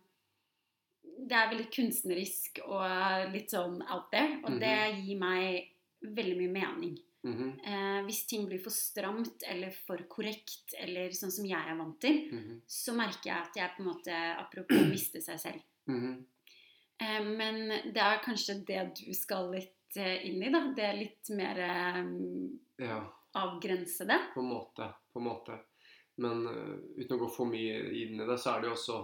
[1.27, 4.39] Det er veldig kunstnerisk og litt sånn out there.
[4.43, 4.73] Og det
[5.05, 5.69] gir meg
[6.03, 6.97] veldig mye mening.
[7.23, 7.59] Mhm.
[7.65, 11.99] Eh, hvis ting blir for stramt eller for korrekt, eller sånn som jeg er vant
[12.01, 12.61] til, Mhm.
[12.67, 15.61] så merker jeg at jeg på en måte Apropos miste seg selv.
[15.87, 16.25] Mhm.
[17.01, 20.61] Eh, men det er kanskje det du skal litt eh, inn i, da.
[20.75, 22.01] Det er litt mer eh,
[22.85, 23.01] Ja,
[23.39, 24.19] avgrensede.
[24.33, 24.89] på en måte.
[25.13, 25.59] På en måte.
[26.15, 26.45] Men
[26.95, 29.03] uten å gå for mye inn i det, så er det jo også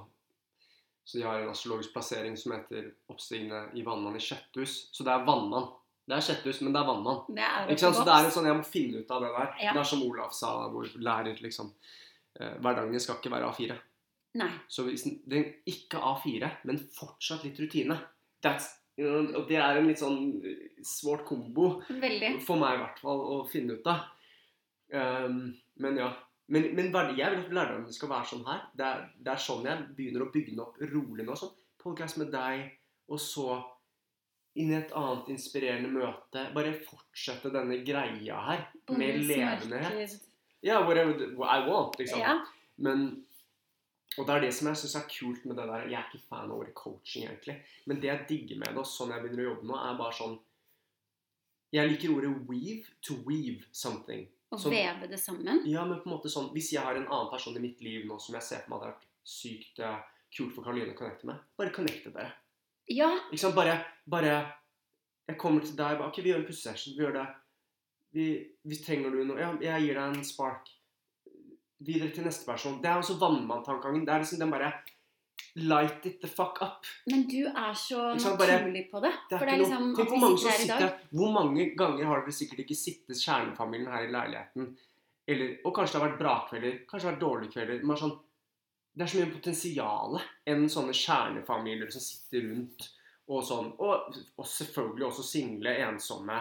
[1.03, 4.93] Så de har en astrologisk plassering som heter 'Oppstigende i vannmann i kjøtthus'.
[4.93, 5.65] Så det er vannmann.
[6.07, 7.25] Det er kjøtthus, men det er vannmann.
[7.27, 7.95] Det er Ikke sant?
[7.95, 9.49] Så det er en sånn, Jeg må finne ut av det der.
[9.65, 9.73] Ja.
[9.73, 11.73] Det er som Olav sa, hvor lærer liksom
[12.37, 13.79] Hverdagen skal ikke være A4.
[14.39, 14.51] Nei.
[14.71, 17.97] Så hvis den, den ikke A4, men fortsatt litt rutine
[18.41, 22.38] That's, Og det er en litt sånn eh, svårt kombo Veldig.
[22.45, 24.07] for meg i hvert fall å finne ut av.
[24.91, 25.43] Um,
[25.84, 26.09] men ja.
[26.51, 28.63] Men, men jeg vil at lærdommen skal være sånn her.
[28.75, 31.38] Det er, det er sånn jeg begynner å bygge den opp rolig nå.
[31.39, 32.65] sånn, Podcast med deg,
[33.09, 33.55] og så
[34.59, 36.43] inn i et annet inspirerende møte.
[36.55, 40.17] Bare fortsette denne greia her med levende levendehet.
[40.61, 42.19] Ja, whatever I want, liksom.
[42.21, 42.36] Ja.
[42.82, 43.23] Men
[44.20, 45.86] Og det er det som jeg syns er kult med det der.
[45.88, 47.55] Jeg er ikke fan av ordet coaching, egentlig.
[47.88, 50.18] Men det jeg digger med det, og sånn jeg begynner å jobbe nå, er bare
[50.18, 50.39] sånn
[51.72, 54.26] Jeg liker ordet weave to weave something.
[54.51, 55.62] Å Sånn- veve det sammen.
[55.66, 58.03] Ja, men på en måte sånn Hvis jeg har en annen person i mitt liv
[58.05, 60.01] nå som jeg ser på meg hadde vært sykt uh,
[60.36, 62.34] kult for Karoline å connecte med, bare connecte dere.
[62.91, 63.07] Ja.
[63.32, 63.55] Ikke sant?
[63.55, 64.34] Bare, bare
[65.30, 66.97] Jeg kommer til deg bare Ok, vi gjør en pussesession.
[66.97, 67.26] Vi gjør det.
[68.12, 68.26] Vi,
[68.68, 70.68] hvis trenger du noe Ja, jeg gir deg en spark.
[71.82, 72.79] Videre til neste person.
[72.82, 74.05] Det er også vannmanntankegangen.
[74.05, 74.71] Det er liksom den bare
[75.55, 76.86] Light it the fuck up.
[77.11, 77.97] Men du er så
[78.38, 79.11] bare- naturlig på det.
[79.29, 81.65] Det For det er liksom noe, at vi sitter her i dag sitter Hvor mange
[81.75, 84.77] ganger har dere sikkert ikke sittet kjernefamilien her i leiligheten?
[85.27, 87.84] Eller, og kanskje det har vært brakvelder, kanskje det har vært dårlige kvelder.
[87.84, 88.15] Men sånn,
[88.95, 92.88] det er så mye potensial enn sånne kjernefamilier som sitter rundt
[93.27, 93.73] og sånn.
[93.79, 96.39] Og, og selvfølgelig også single, ensomme.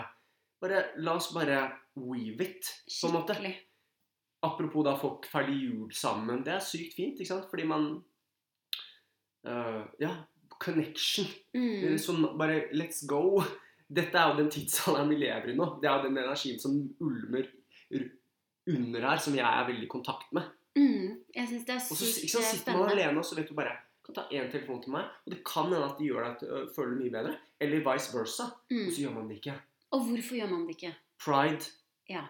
[0.60, 1.60] Bare, la oss bare
[1.96, 3.34] weave it, på en måte.
[3.34, 3.56] Skikkelig.
[4.42, 6.44] Apropos da folk feiler jul sammen.
[6.44, 7.48] Det er sykt fint, ikke sant?
[7.50, 7.90] Fordi man
[9.48, 10.14] uh, Ja,
[10.60, 11.28] connection.
[11.56, 11.98] Mm.
[12.00, 13.42] Sånn bare Let's go.
[13.90, 15.66] Dette er jo den tidsalderen vi lever i nå.
[15.82, 17.48] Det er jo den energien som ulmer
[18.70, 20.48] under her, som jeg er veldig i kontakt med.
[20.78, 21.20] Mm.
[21.34, 23.38] Jeg syns det er Og så sykt ikke sant, eh, sitter man alene, og så
[23.38, 23.76] vet du bare
[24.06, 26.60] kan ta én telefon til meg, og det kan hende at de gjør deg å
[26.74, 27.34] føler deg mye bedre.
[27.60, 28.46] Eller vice versa.
[28.70, 28.84] Mm.
[28.86, 29.56] Og så gjør man det ikke.
[29.90, 30.92] Og hvorfor gjør man det ikke?
[31.20, 31.72] Pride.
[32.08, 32.24] Ja.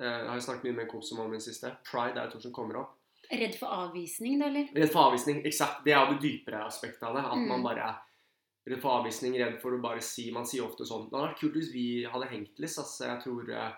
[0.00, 1.70] Eh, Jeg har snakket mye med kompis om i det siste.
[1.84, 2.96] Pride er et ord som kommer opp.
[3.30, 4.70] Redd for avvisning, da, eller?
[4.74, 5.42] Redd for avvisning.
[5.46, 5.84] Eksakt.
[5.84, 7.24] Det er jo det dypere aspektet av det.
[7.24, 7.48] At Mm.
[7.48, 11.08] man bare er redd for avvisning, redd for å bare si Man sier ofte sånn
[11.10, 12.78] Det hadde vært kult hvis vi hadde hengt litt.
[12.78, 13.72] Altså, jeg tror eh,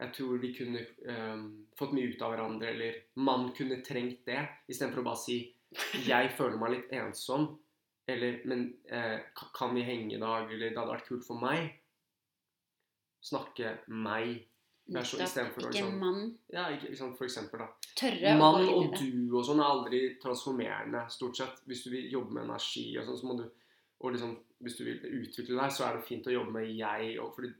[0.00, 4.48] jeg tror vi kunne um, fått mye ut av hverandre, eller man kunne trengt det,
[4.68, 5.54] istedenfor å bare si
[6.04, 7.58] 'jeg føler meg litt ensom',
[8.08, 9.20] eller 'men eh,
[9.54, 11.70] kan vi henge i dag', eller 'det hadde vært kult for meg'.
[13.22, 14.46] Snakke meg.
[14.84, 15.58] Så Nettopp.
[15.58, 16.38] Ikke liksom- mann.
[16.52, 17.66] Ja, ikke, ikke sant, for eksempel, da.
[17.96, 21.62] Tørre Mann og du og sånn er aldri transformerende, stort sett.
[21.66, 23.50] Hvis du vil jobbe med energi og sånn, så må du
[24.00, 27.18] Og liksom, hvis du vil utvikle deg, så er det fint å jobbe med jeg
[27.18, 27.54] og fordi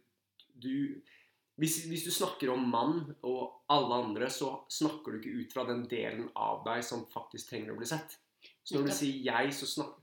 [0.60, 1.00] du
[1.56, 5.64] hvis, hvis du snakker om mann og alle andre, så snakker du ikke ut fra
[5.64, 8.18] den delen av deg som faktisk trenger å bli sett.
[8.64, 10.00] Så når du sier jeg, så snakker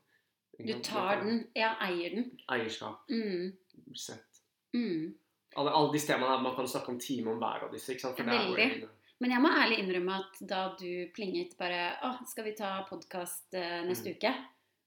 [0.66, 1.48] Du tar den.
[1.56, 2.32] Ja, eier den.
[2.48, 3.10] Eierskap.
[3.10, 3.54] Mm.
[3.96, 4.42] Sett.
[4.74, 5.14] Mm.
[5.60, 7.92] Alle, alle disse temaene, Man kan snakke om time om hver av disse.
[7.94, 8.18] ikke sant?
[8.18, 8.90] Veldig.
[9.22, 13.52] Men jeg må ærlig innrømme at da du plinget bare Å, skal vi ta podkast
[13.86, 14.16] neste Mm.
[14.18, 14.32] uke?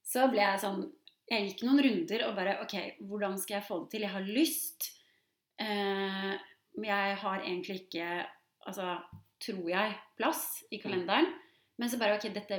[0.04, 0.90] Så ble jeg sånn
[1.30, 4.00] Jeg gikk noen runder og bare OK, hvordan skal jeg få det til?
[4.02, 4.90] Jeg har lyst.
[5.58, 6.34] Eh,
[6.76, 8.26] men jeg har egentlig ikke
[8.66, 8.94] Altså,
[9.44, 11.26] tror jeg, plass i kalenderen.
[11.78, 12.58] Men så bare OK, dette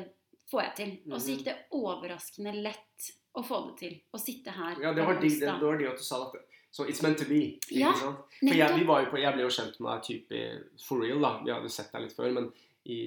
[0.52, 0.92] får jeg til.
[1.12, 3.96] Og så gikk det overraskende lett å få det til.
[4.14, 6.44] Å sitte her Ja, det var de, det, det var de at du sa det.
[6.76, 7.56] Så it's meant to be.
[7.72, 7.94] Ja.
[7.96, 10.40] For jeg, vi var jo på, jeg ble jo kjent med deg type
[10.84, 11.38] For real, da.
[11.46, 12.50] Vi hadde sett deg litt før, men
[12.92, 12.98] i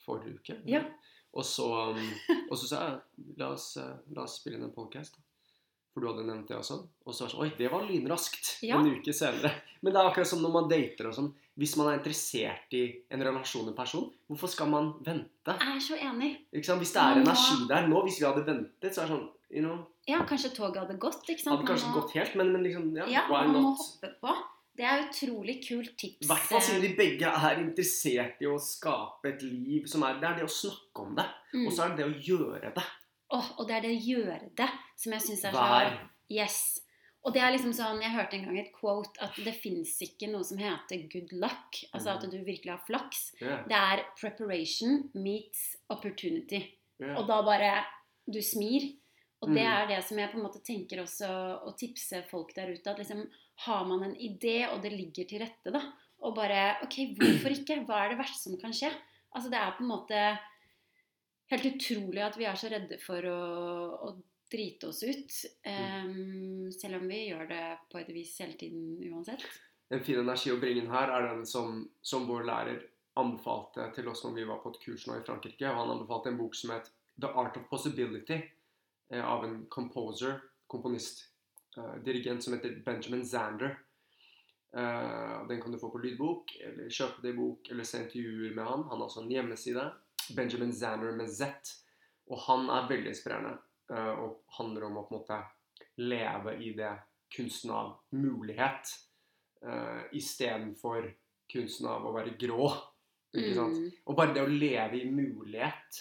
[0.00, 0.56] forrige uke.
[0.64, 0.80] Ja.
[1.36, 2.00] Og så, um,
[2.50, 5.20] og så sa jeg la oss, eh, la oss spille inn en podcast.
[5.92, 6.78] For du hadde nevnt det også.
[7.04, 8.54] Og så var det sånn Oi, det var lynraskt.
[8.64, 8.80] Ja.
[8.80, 9.52] En uke senere.
[9.82, 11.28] Men det er akkurat som når man dater og sånn.
[11.60, 15.52] Hvis man er interessert i en relasjon med en person, hvorfor skal man vente?
[15.52, 16.32] Jeg er så enig.
[16.48, 16.80] Ikke sant?
[16.80, 19.60] Hvis det er energi der nå, hvis vi hadde ventet, så er det sånn you
[19.62, 21.56] know, Ja, kanskje toget hadde gått, ikke sant?
[21.60, 23.78] Hadde kanskje Man må- gått helt, men, men liksom ja, Ja, man må not?
[23.78, 24.34] hoppe på.
[24.74, 26.24] Det er utrolig kult tips.
[26.24, 30.14] I hvert fall siden de begge er interessert i å skape et liv som er
[30.20, 31.66] Det er det å snakke om det, Mm.
[31.66, 32.84] og så er det det å gjøre det.
[33.30, 35.98] Åh, og det er det å gjøre det som jeg syns er så.
[36.30, 36.80] Yes.
[37.24, 40.28] Og det er liksom sånn, Jeg hørte en gang et quote at det fins ikke
[40.32, 41.76] noe som heter good luck.
[41.94, 42.16] Altså Mm.
[42.24, 43.32] at du virkelig har flaks.
[43.40, 43.62] Yeah.
[43.68, 46.74] Det er preparation meets opportunity.
[47.00, 47.18] Yeah.
[47.18, 47.84] Og da bare
[48.30, 48.96] Du smir.
[49.42, 49.72] Og det Mm.
[49.74, 51.28] er det som jeg på en måte tenker også
[51.66, 52.86] å tipse folk der ute.
[52.90, 53.24] At liksom
[53.66, 55.80] har man en idé, og det ligger til rette, da.
[56.22, 57.80] Og bare OK, hvorfor ikke?
[57.84, 58.92] Hva er det verste som kan skje?
[59.34, 60.38] Altså det er på en måte
[61.50, 63.40] helt utrolig at vi er så redde for å,
[64.08, 64.22] å
[64.52, 65.34] drite oss ut.
[65.66, 69.42] Um, selv om vi gjør det på et vis hele tiden uansett.
[69.92, 72.82] En fin energi å bringe inn her er den som, som vår lærer
[73.20, 75.66] anbefalte til oss når vi var på et kurs nå i Frankrike.
[75.68, 76.88] og Han anbefalte en bok som het
[77.20, 78.38] The Art of Possibility
[79.20, 81.26] av en composer, komponist,
[81.76, 83.78] eh, dirigent som heter Benjamin Zander.
[84.76, 88.54] Eh, den kan du få på lydbok, eller kjøpe det i bok, eller se intervjuer
[88.54, 88.86] med han.
[88.88, 89.90] Han har også en hjemmeside.
[90.36, 91.74] Benjamin Zander med Z.
[92.30, 93.56] Og han er veldig inspirerende
[93.90, 95.40] eh, og handler om å på en måte
[96.00, 96.94] leve i det
[97.32, 98.88] kunsten av mulighet
[99.64, 101.06] uh, istedenfor
[101.52, 102.68] kunsten av å være grå.
[103.32, 103.78] Ikke sant?
[103.78, 104.00] Mm.
[104.04, 106.00] Og bare det å leve i mulighet.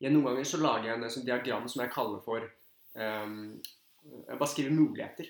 [0.00, 2.44] Jeg, noen ganger så lager jeg en sånn diagram som jeg kaller for
[2.96, 3.34] um,
[4.06, 5.28] Jeg bare skriver muligheter.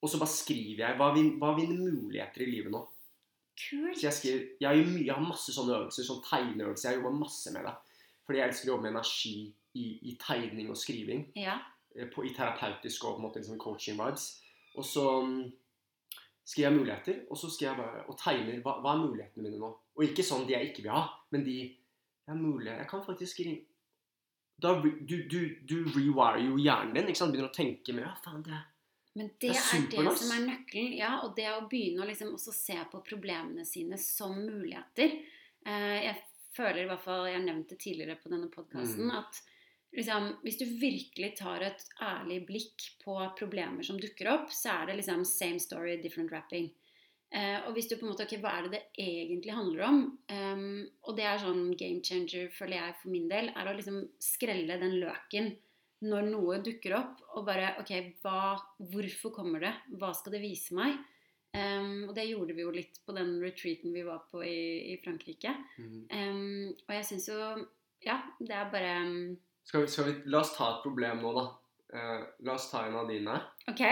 [0.00, 2.80] Og så bare skriver jeg hva er hva er muligheter i livet nå.
[3.58, 3.98] Kult.
[3.98, 6.92] Så jeg skriver, jeg, mye, jeg har masse sånne øvelser, sånn tegneøvelser.
[6.92, 7.74] Jeg jobber masse med det.
[8.28, 9.34] Fordi jeg elsker å jobbe med energi
[9.74, 11.24] i, i tegning og skriving.
[11.38, 11.56] Ja.
[11.96, 14.28] eh, På, I terapeutisk og på en måte liksom coaching-vibes.
[14.78, 15.40] Og så mm,
[16.46, 19.60] skriver jeg muligheter, og så skriver jeg bare og tegner hva, hva er mulighetene mine
[19.60, 19.72] nå.
[19.98, 21.02] Og ikke sånn de jeg ikke vil ha,
[21.34, 21.58] men de
[22.28, 23.56] jeg mulig, Jeg kan faktisk skrive
[24.58, 25.38] da, re- du, du,
[25.68, 27.08] du rewire jo hjernen din.
[27.12, 27.32] ikke sant?
[27.34, 28.08] Begynner å tenke mer.
[28.10, 28.58] Ja, faen, det
[29.18, 30.96] Men det Det er er det som er nøkkelen.
[30.98, 35.14] Ja, og det å begynne å liksom også se på problemene sine som muligheter.
[35.66, 36.16] Eh, jeg
[36.56, 39.16] føler i hvert fall, jeg har nevnt det tidligere på denne podkasten, Mm.
[39.18, 39.40] at
[39.94, 44.86] liksom, hvis du virkelig tar et ærlig blikk på problemer som dukker opp, så er
[44.86, 46.70] det liksom same story, different wrapping.
[47.28, 49.98] Eh, og hvis du på en måte, ok, Hva er det det egentlig handler om?
[50.32, 54.00] Um, og det er sånn game changer, føler jeg for min del, er å liksom
[54.22, 55.52] skrelle den løken
[56.08, 58.54] når noe dukker opp, og bare OK, hva,
[58.92, 59.74] hvorfor kommer det?
[59.98, 60.96] Hva skal det vise meg?
[61.52, 64.98] Um, og det gjorde vi jo litt på den retreaten vi var på i, i
[65.02, 65.52] Frankrike.
[65.80, 66.02] mm.
[66.12, 67.38] Um, og jeg syns jo
[68.04, 68.92] Ja, det er bare
[69.66, 71.46] skal, vi, skal vi La oss ta et problem nå, da.
[71.88, 73.34] Uh, la oss ta en av dine.
[73.68, 73.82] OK.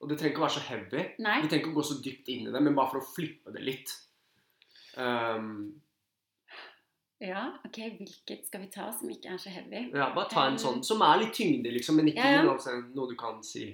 [0.00, 1.02] Og det trenger ikke å være så heavy.
[1.24, 1.38] Nei.
[1.42, 3.52] Vi trenger ikke å gå så dypt inn i det, men bare for å flippe
[3.54, 3.94] det litt.
[4.96, 5.80] Um,
[7.18, 7.78] Ja, OK.
[7.96, 9.86] Hvilket skal vi ta som ikke er så heavy?
[9.94, 12.42] ja, bare ta en Um, sånn som er litt tyngde, liksom, men ikke ja, ja.
[12.44, 13.70] noe, noe du kan si.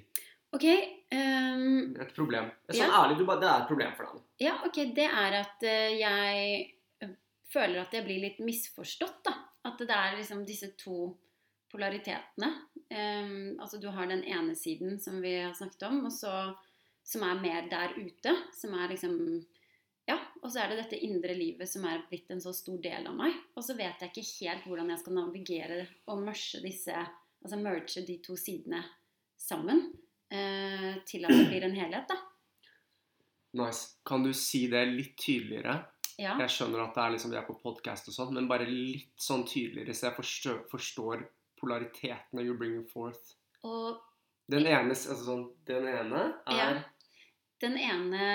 [0.55, 0.67] OK.
[1.11, 2.53] Um, Et problem.
[2.69, 2.85] Et Ja.
[2.87, 4.23] sånn ærlig, du Det er et problem for deg.
[4.39, 6.75] Ja, ok, det er at eh, jeg
[7.51, 9.35] føler at jeg blir litt misforstått, da.
[9.65, 11.17] At det er liksom disse to
[11.73, 12.51] polaritetene.
[12.93, 16.53] Um, altså du har den ene siden som vi har snakket om, så
[17.03, 18.37] som er mer der ute.
[18.55, 19.17] Som er liksom
[20.09, 23.07] ja, og så er det dette indre livet som er blitt en så stor del
[23.07, 23.37] av meg.
[23.55, 27.09] Og så vet jeg ikke helt hvordan jeg skal navigere og merge disse
[27.43, 28.79] Altså merge de to sidene
[29.35, 29.81] sammen
[30.31, 32.15] uh, til at det blir en helhet, da.
[33.59, 33.97] Nice.
[34.07, 35.75] Kan du si det litt tydeligere?
[36.21, 36.37] Ja.
[36.39, 39.11] Jeg skjønner at det er liksom, vi er på podkast og sånn, men bare litt
[39.19, 41.25] sånn tydeligere, så jeg forstår, forstår
[41.63, 43.37] polaritetene you're bringing forth.
[43.65, 44.01] Og
[44.51, 46.83] Den ene, altså sånn, den ene er Ja.
[47.63, 48.27] den ene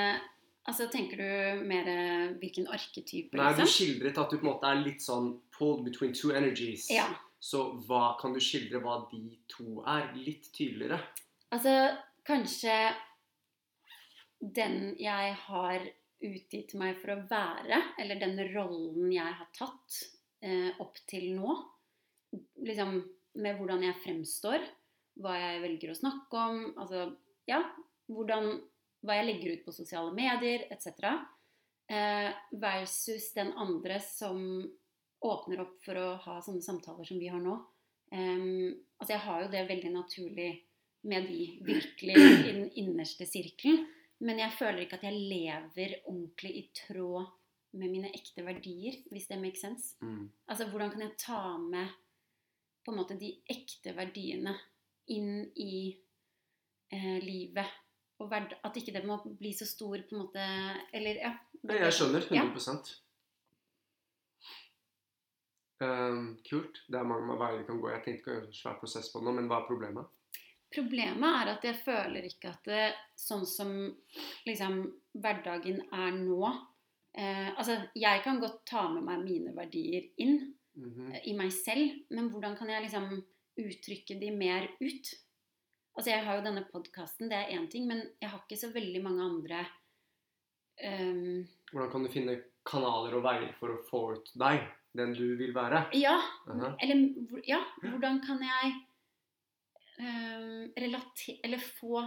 [0.67, 3.69] Altså tenker du mer eh, hvilken arketype, Nei, du liksom?
[3.71, 6.89] skildret at du på en måte er litt sånn pulled between two energies.
[6.91, 7.05] Ja.
[7.39, 10.09] Så hva kan du skildre hva de to er?
[10.15, 10.99] Litt tydeligere.
[11.55, 11.71] Altså
[12.27, 12.75] kanskje
[14.41, 15.87] den jeg har
[16.27, 20.01] utgitt meg for å være, eller den rollen jeg har tatt
[20.43, 21.55] eh, opp til nå,
[22.67, 22.99] liksom
[23.37, 24.65] med hvordan jeg fremstår,
[25.21, 27.07] hva jeg velger å snakke om, altså
[27.49, 27.61] ja,
[28.11, 28.51] hvordan,
[29.05, 31.15] hva jeg legger ut på sosiale medier, etc.
[31.87, 32.29] Eh,
[32.59, 34.41] versus den andre som
[35.25, 37.57] åpner opp for å ha sånne samtaler som vi har nå.
[38.13, 40.51] Em, altså jeg har jo det veldig naturlig
[41.07, 43.85] med de virkelig i den innerste sirkelen.
[44.23, 47.27] Men jeg føler ikke at jeg lever ordentlig i tråd
[47.77, 49.93] med mine ekte verdier, hvis det makes sense.
[50.01, 50.29] Mm.
[50.49, 51.91] Altså hvordan kan jeg ta med
[52.87, 54.55] på en måte de ekte verdiene
[55.13, 55.91] inn i
[56.93, 57.75] eh, livet?
[58.23, 60.45] Og at ikke det må bli så stor på en måte
[60.95, 61.35] Eller ja.
[61.67, 62.23] Nei, jeg skjønner.
[62.33, 62.47] Ja.
[62.47, 62.95] 100
[65.83, 66.83] Ehm, Kult.
[66.87, 67.89] Det er mange veier vi kan gå.
[67.93, 70.13] Jeg tenkte ikke å gjøre en svær prosess på det nå, men hva er problemet?
[70.73, 73.69] Problemet er at jeg føler ikke at det, sånn som
[74.49, 74.81] liksom
[75.15, 80.41] hverdagen er nå eh, Altså, jeg kan godt ta med meg mine verdier inn
[80.77, 81.11] Mhm.
[81.11, 83.09] eh, i meg selv, men hvordan kan jeg liksom
[83.57, 85.13] uttrykke de mer ut?
[85.97, 88.69] Altså, jeg har jo denne podkasten, det er én ting, men jeg har ikke så
[88.73, 89.63] veldig mange andre
[90.85, 91.47] um...
[91.71, 92.35] Hvordan kan du finne
[92.67, 94.61] kanaler og veier for å få ut deg,
[94.97, 95.87] den du vil være?
[95.97, 96.13] Ja,
[96.51, 96.75] Aha.
[96.83, 98.75] eller ja, hvordan kan jeg
[99.99, 102.05] um, relatere Eller få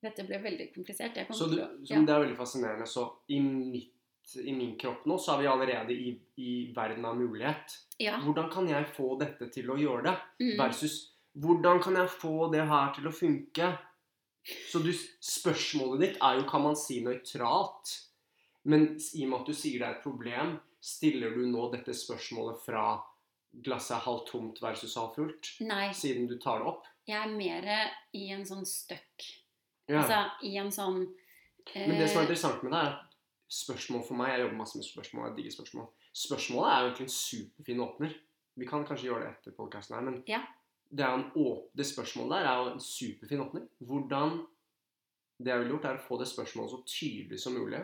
[0.00, 1.16] Dette ble veldig komplisert.
[1.16, 1.98] Jeg Så, du, så ja.
[2.00, 2.86] Det er veldig fascinerende.
[2.88, 3.90] Så i, mitt,
[4.36, 7.76] i min kropp nå, så er vi allerede i, i verden av mulighet.
[7.98, 8.18] ja.
[8.22, 10.16] Hvordan kan jeg få dette til å gjøre det?
[10.42, 10.56] Mm.
[10.60, 10.98] Versus
[11.40, 13.72] hvordan kan jeg få det her til å funke?
[14.70, 17.92] Så du, spørsmålet ditt er jo kan man si nøytralt.
[18.64, 21.94] Men i og med at du sier det er et problem, stiller du nå dette
[21.96, 22.84] spørsmålet fra
[23.64, 25.54] glasset er halvt tomt versus halvfullt?
[25.66, 26.86] Nei, Siden du tar det opp?
[27.10, 27.68] jeg er mer
[28.16, 29.26] i en sånn støkk.
[29.90, 30.02] Ja.
[30.02, 31.00] Altså i en sånn
[31.74, 33.09] Men det som er eh, interessant med det, er
[33.50, 35.26] spørsmål for meg Jeg jobber masse med spørsmål.
[35.28, 35.86] jeg digger spørsmål.
[36.14, 38.14] Spørsmålet er jo egentlig en superfin åpner.
[38.56, 40.40] Vi kan kanskje gjøre det etter podkasten her, men Ja.
[40.90, 41.06] det,
[41.76, 43.66] det spørsmålet der er jo en superfin åpner.
[43.80, 44.46] Hvordan
[45.40, 47.78] Det jeg ville gjort, er å få det spørsmålet så tydelig som mulig.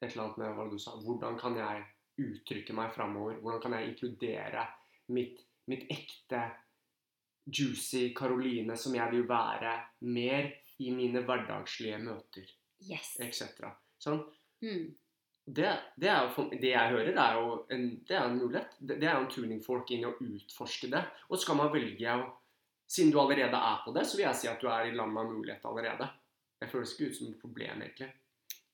[0.00, 0.92] Et eller annet med hva du sa.
[0.94, 1.84] Hvordan kan jeg
[2.18, 3.40] uttrykke meg framover?
[3.42, 4.62] Hvordan kan jeg inkludere
[5.08, 6.44] mitt, mitt ekte
[7.50, 12.46] juicy Karoline som jeg vil være, mer i mine hverdagslige møter?
[12.86, 13.16] Yes.
[13.18, 13.72] etc.
[13.98, 14.20] Sånn.
[14.64, 14.88] Mm.
[15.48, 18.36] Det, det, er jo for, det jeg hører, det er jo en, det er en
[18.36, 18.74] mulighet.
[18.80, 21.00] Det, det er jo en tuning fork inn i å utforske det.
[21.28, 22.28] Og så skal man velge å
[22.88, 25.12] Siden du allerede er på det, så vil jeg si at du er i land
[25.20, 26.06] av mulighet allerede.
[26.56, 28.06] Det føles ikke ut som et problem, egentlig.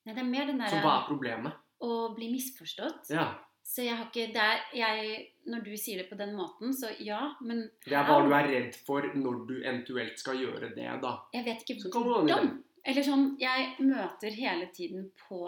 [0.07, 1.57] Nei, det er mer den Så hva er problemet?
[1.83, 3.11] å bli misforstått.
[3.13, 3.33] Ja,
[3.65, 5.15] Så jeg har ikke det er, jeg,
[5.49, 8.49] Når du sier det på den måten, så ja, men Det er hva du er
[8.51, 11.15] redd for når du eventuelt skal gjøre det, da.
[11.33, 12.61] Jeg vet ikke hvordan.
[12.85, 15.47] Eller sånn Jeg møter hele tiden på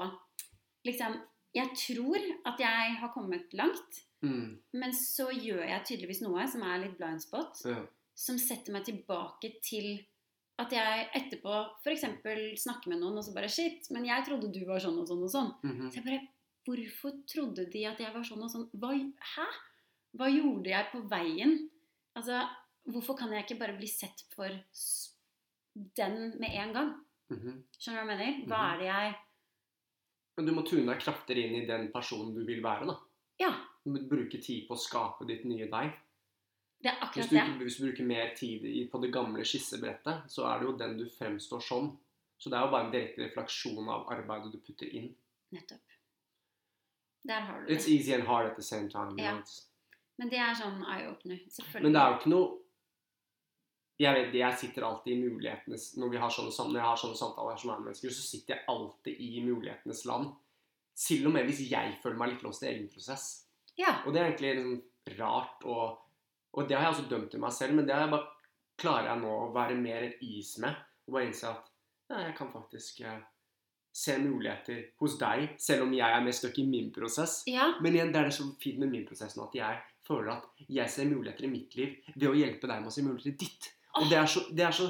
[0.86, 1.22] Liksom
[1.56, 4.58] Jeg tror at jeg har kommet langt, Mm.
[4.74, 7.86] men så gjør jeg tydeligvis noe som er litt blind spot, Ja.
[8.16, 10.06] som setter meg tilbake til
[10.60, 12.02] at jeg etterpå f.eks.
[12.64, 15.24] snakker med noen, og så bare Shit, men jeg trodde du var sånn og sånn
[15.24, 15.56] og sånn.
[15.64, 15.90] Mhm.
[15.92, 16.28] Så jeg bare
[16.68, 18.70] Hvorfor trodde de at jeg var sånn og sånn?
[18.76, 19.46] Hva, hæ?
[20.18, 21.70] Hva gjorde jeg på veien?
[22.16, 22.46] Altså,
[22.86, 24.50] hvorfor kan jeg ikke bare bli sett for
[25.96, 26.92] den med en gang?
[27.32, 27.64] Mhm.
[27.80, 28.48] Skjønner du hva jeg mener?
[28.48, 28.74] Hva Mhm.
[28.74, 29.16] er det jeg
[30.38, 32.98] Men du må tune deg kraftigere inn i den personen du vil være, da.
[33.42, 33.54] Ja,
[33.86, 35.94] Du må bruke tid på å skape ditt nye deg.
[36.84, 37.66] det er Hvis akkurat du, det.
[37.66, 41.06] hvis du bruker mer tid på det gamle skissebrettet, så er det jo den du
[41.10, 41.98] fremstår som.
[42.38, 45.08] Så det er jo bare en direkte refleksjon av arbeidet du putter inn.
[45.56, 45.80] Nettopp.
[47.28, 49.16] Der har du It's easy and hard at the same time.
[49.18, 49.34] Ja.
[50.18, 51.42] Men det er sånn eye-opener.
[51.50, 51.84] Selvfølgelig.
[51.84, 52.48] Men det er jo ikke noe
[53.98, 57.00] Jeg vet det, jeg sitter alltid i mulighetenes Når, vi har sånne, når jeg har
[57.02, 60.36] sånne samtaler som er mennesker, så sitter jeg alltid i mulighetenes land.
[60.98, 63.26] Selv og med hvis jeg føler meg litt låst i egen prosess.
[63.78, 64.00] Ja.
[64.06, 65.98] Og det er egentlig liksom rart, og,
[66.54, 69.12] og det har jeg også dømt til meg selv, men det har jeg bare, klarer
[69.12, 70.78] jeg nå å være mer is med.
[71.08, 71.70] Og bare innse at
[72.12, 73.22] ja, jeg kan faktisk eh,
[73.98, 77.40] se muligheter hos deg, selv om jeg er mest stuck i min prosess.
[77.50, 77.72] Ja.
[77.82, 80.68] Men igjen, det er det så fint med min prosess nå, at jeg føler at
[80.70, 83.40] jeg ser muligheter i mitt liv ved å hjelpe deg med å se muligheter i
[83.42, 83.72] ditt.
[84.02, 84.88] Og det er så, det er så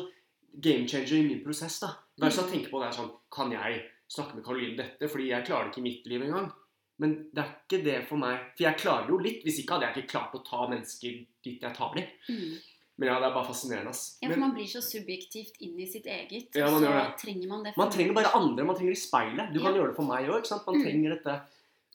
[0.62, 1.88] game changer i min prosess, da.
[2.20, 5.10] Bare så tenke på det er sånn Kan jeg snakke med Karoline dette?
[5.12, 6.52] Fordi jeg klarer det ikke i mitt liv engang.
[7.00, 8.40] Men det er ikke det for meg.
[8.58, 9.44] For jeg klarer jo litt.
[9.46, 12.08] Hvis ikke hadde jeg ikke klart å ta mennesker dit jeg tar dem.
[12.30, 12.56] Mm.
[12.98, 14.18] Men ja, det er bare fascinerende, ass.
[14.24, 17.18] ja, for man blir så subjektivt inn i sitt eget, Ja, man så gjør det.
[17.22, 17.74] trenger man det.
[17.78, 18.66] man trenger bare andre.
[18.66, 19.54] Man trenger i speilet.
[19.54, 20.50] Du kan gjøre det for meg òg.
[20.66, 20.84] Man Mm.
[20.84, 21.36] trenger dette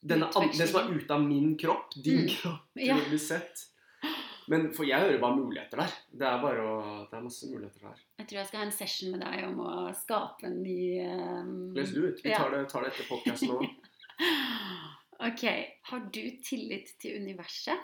[0.06, 2.28] denne, Det som er ute av min kropp, din Mm.
[2.28, 2.94] kropp, Ja.
[2.94, 3.66] å bli sett.
[4.50, 5.92] Men for jeg hører bare muligheter der.
[6.10, 6.78] Det er bare å
[7.10, 8.00] Det er masse muligheter der.
[8.18, 11.52] Jeg tror jeg skal ha en session med deg om å skape en ny um...
[11.76, 12.24] Les du ut.
[12.24, 13.60] Vi tar det, tar det etter podkasten nå.
[15.22, 15.44] Ok.
[15.82, 17.78] Har du tillit til universet?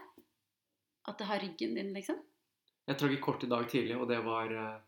[1.07, 2.19] At det har ryggen din, liksom?
[2.89, 4.81] Jeg trakk et kort i dag tidlig, og det var eh,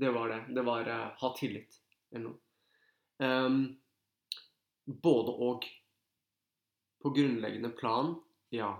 [0.00, 0.10] det.
[0.10, 0.40] var det.
[0.56, 1.78] Det var uh, ha tillit
[2.10, 2.38] eller noe.
[3.22, 3.60] Um,
[4.86, 5.68] både og.
[7.04, 8.14] På grunnleggende plan,
[8.48, 8.72] ja.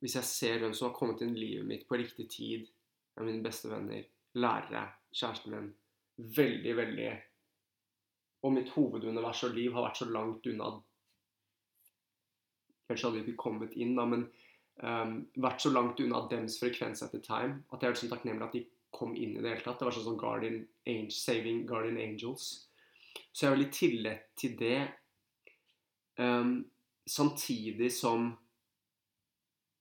[0.00, 2.68] Hvis jeg ser hvem som har kommet inn i livet mitt på riktig tid,
[3.16, 4.06] er mine beste venner,
[4.38, 5.70] lærere, kjæresten min
[6.20, 7.10] Veldig, veldig
[8.44, 10.68] Og mitt hovedunivers og liv har vært så langt unna
[12.90, 14.24] Kanskje hadde vi ikke kommet inn, da, men
[14.82, 18.56] um, vært så langt unna dems frekvens etter time at jeg er liksom takknemlig at
[18.56, 19.78] de kom inn i det hele tatt.
[19.78, 20.58] Det var sånn som Guardian
[20.90, 22.48] Angel, Saving Guardian Angels.
[23.30, 24.80] Så jeg har veldig tillit til det.
[26.18, 26.64] Um,
[27.06, 28.32] samtidig som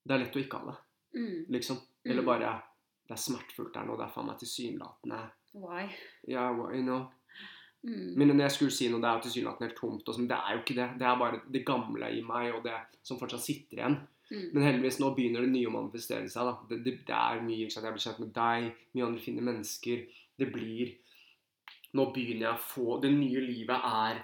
[0.05, 0.77] det er lett å ikke ha det,
[1.19, 1.45] Mm.
[1.49, 1.77] liksom.
[2.05, 2.25] Eller Mm.
[2.25, 2.63] bare
[3.09, 5.89] Det er smertefullt der nå, det er faen meg tilsynelatende Why?
[6.27, 7.07] Ja, why, you know.
[7.83, 8.13] Mm.
[8.17, 10.53] Men når jeg skulle si noe, det er jo tilsynelatende helt tomt, sånn, det er
[10.53, 10.99] jo ikke det.
[10.99, 13.97] Det er bare det gamle i meg, og det som fortsatt sitter igjen.
[14.31, 14.53] Mm.
[14.53, 16.67] Men heldigvis nå begynner det nye å manifestere seg.
[16.69, 17.65] Det, det, det er mye.
[17.67, 20.07] Jeg blir kjent med deg, mye andre fine mennesker.
[20.37, 20.95] Det blir
[21.95, 24.23] Nå begynner jeg å få Det nye livet er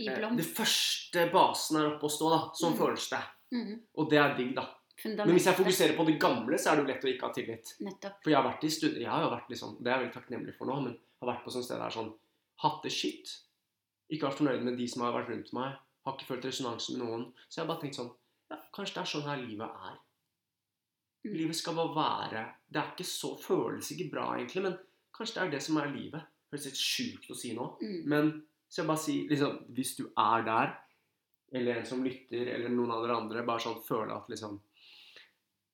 [0.00, 0.30] I eh.
[0.34, 2.50] Det første basen er oppe å stå, da.
[2.54, 2.78] Sånn Mm.
[2.78, 3.22] føles det.
[3.52, 3.80] Mm.
[3.98, 4.66] Og det er digg, da.
[5.04, 7.34] Men hvis jeg fokuserer på det gamle, så er det jo lett å ikke ha
[7.36, 7.72] tillit.
[7.84, 8.20] Nettopp.
[8.22, 10.14] For jeg har vært i stud Jeg har jo vært liksom Det er jeg veldig
[10.14, 12.14] takknemlig for nå, men har vært på sånne steder der sånn
[12.62, 13.34] Hatt det skitt.
[14.08, 15.74] Ikke vært fornøyd med de som har vært rundt meg.
[16.06, 17.26] Har ikke følt resonanse med noen.
[17.50, 18.12] Så jeg har bare tenkt sånn
[18.52, 19.98] Ja, kanskje det er sånn her livet er.
[21.26, 21.34] Mm.
[21.34, 24.78] Livet skal bare være Det er ikke så Føles ikke bra, egentlig, men
[25.16, 26.32] kanskje det er det som er livet.
[26.52, 27.68] Høres litt sjukt å si nå.
[27.82, 28.00] Mm.
[28.08, 28.32] Men
[28.70, 30.72] så jeg bare sier liksom Hvis du er der,
[31.56, 34.56] eller en som lytter, eller noen av dere andre, bare sånn føler at liksom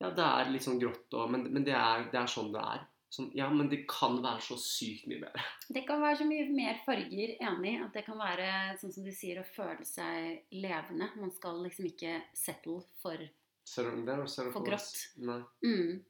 [0.02, 2.62] Ja, det er litt sånn grått og Men, men det, er, det er sånn det
[2.62, 2.88] er.
[3.12, 5.42] Sånn, ja, men det kan være så sykt mye bedre.
[5.76, 7.74] Det kan være så mye mer farger, enig.
[7.84, 8.46] At det kan være,
[8.80, 11.10] sånn som du sier, å føle seg levende.
[11.20, 13.20] Man skal liksom ikke settle for
[14.56, 15.04] For grått.
[15.62, 16.00] Mm.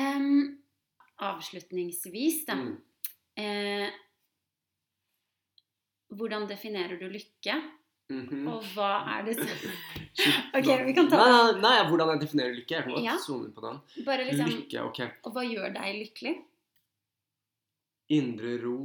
[0.00, 0.62] Um,
[1.22, 2.56] Avslutningsvis, da.
[2.56, 2.72] Mm.
[3.38, 3.92] Eh,
[6.16, 7.60] hvordan definerer du lykke?
[8.12, 8.46] Mhm.
[8.52, 9.48] Og hva er det som
[10.58, 12.74] Ok, vi kan ta nei, nei, nei, hvordan jeg definerer lykke.
[12.76, 13.14] Jeg kan Ja.
[13.24, 13.78] zoome inn på den.
[14.04, 15.00] Bare liksom Lykke, ok.
[15.24, 16.34] Og hva gjør deg lykkelig?
[18.12, 18.78] Indre ro.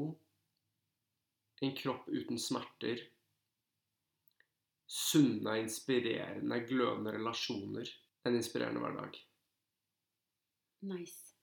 [1.62, 3.02] En kropp uten smerter.
[4.88, 7.90] Sunne, inspirerende, glødende relasjoner.
[8.26, 9.18] En inspirerende hverdag.
[10.88, 11.34] Nice.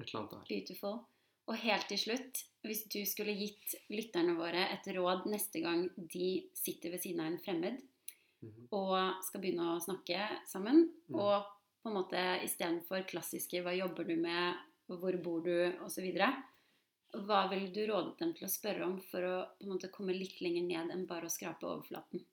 [0.00, 0.44] Et eller annet der.
[0.48, 0.96] Beautiful.
[1.46, 6.30] Og helt til slutt, hvis du skulle gitt lytterne våre et råd neste gang de
[6.58, 7.78] sitter ved siden av en fremmed
[8.46, 8.68] Mhm.
[8.76, 11.18] og skal begynne å snakke sammen, mm.
[11.18, 11.46] og
[11.82, 14.56] på en måte istedenfor klassiske 'hva jobber du med',
[14.88, 16.06] 'hvor bor du', osv.
[17.16, 20.12] Hva ville du rådet dem til å spørre om for å på en måte komme
[20.12, 22.24] litt lenger ned enn bare å skrape overflaten?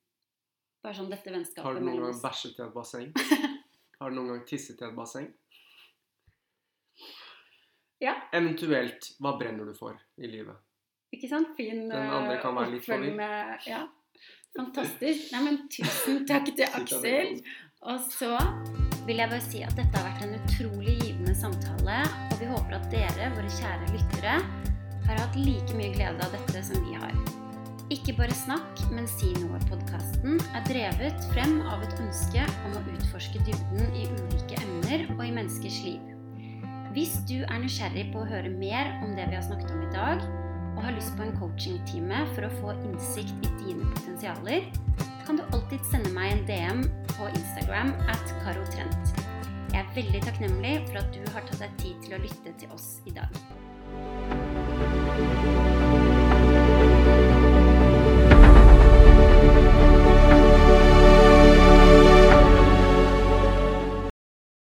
[0.83, 1.83] Bare sånn dette vennskapet mellom oss.
[1.83, 3.13] Har du noen gang bæsjet i et basseng?
[3.99, 5.33] Har du noen gang tisset i et basseng?
[8.03, 8.17] Ja.
[8.35, 10.59] Eventuelt, hva brenner du for i livet?
[11.13, 11.53] Ikke sant?
[11.57, 13.85] Fin Den andre eh, kan være litt med Ja.
[14.53, 15.31] Fantastisk.
[15.33, 17.39] Nei, men tusen takk til Aksel.
[17.89, 18.35] Og så
[19.07, 22.77] vil jeg bare si at dette har vært en utrolig givende samtale, og vi håper
[22.77, 24.35] at dere, våre kjære lyttere,
[25.07, 27.17] har hatt like mye glede av dette som vi har.
[27.91, 33.43] Ikke bare snakk, men si noe-podkasten er drevet frem av et ønske om å utforske
[33.43, 36.12] dybden i ulike emner og i menneskers liv.
[36.93, 39.89] Hvis du er nysgjerrig på å høre mer om det vi har snakket om i
[39.95, 40.21] dag,
[40.75, 44.67] og har lyst på en coachingtime for å få innsikt i dine potensialer,
[45.25, 46.85] kan du alltid sende meg en DM
[47.15, 49.17] på Instagram at karotrent.
[49.73, 52.77] Jeg er veldig takknemlig for at du har tatt deg tid til å lytte til
[52.77, 53.31] oss i dag.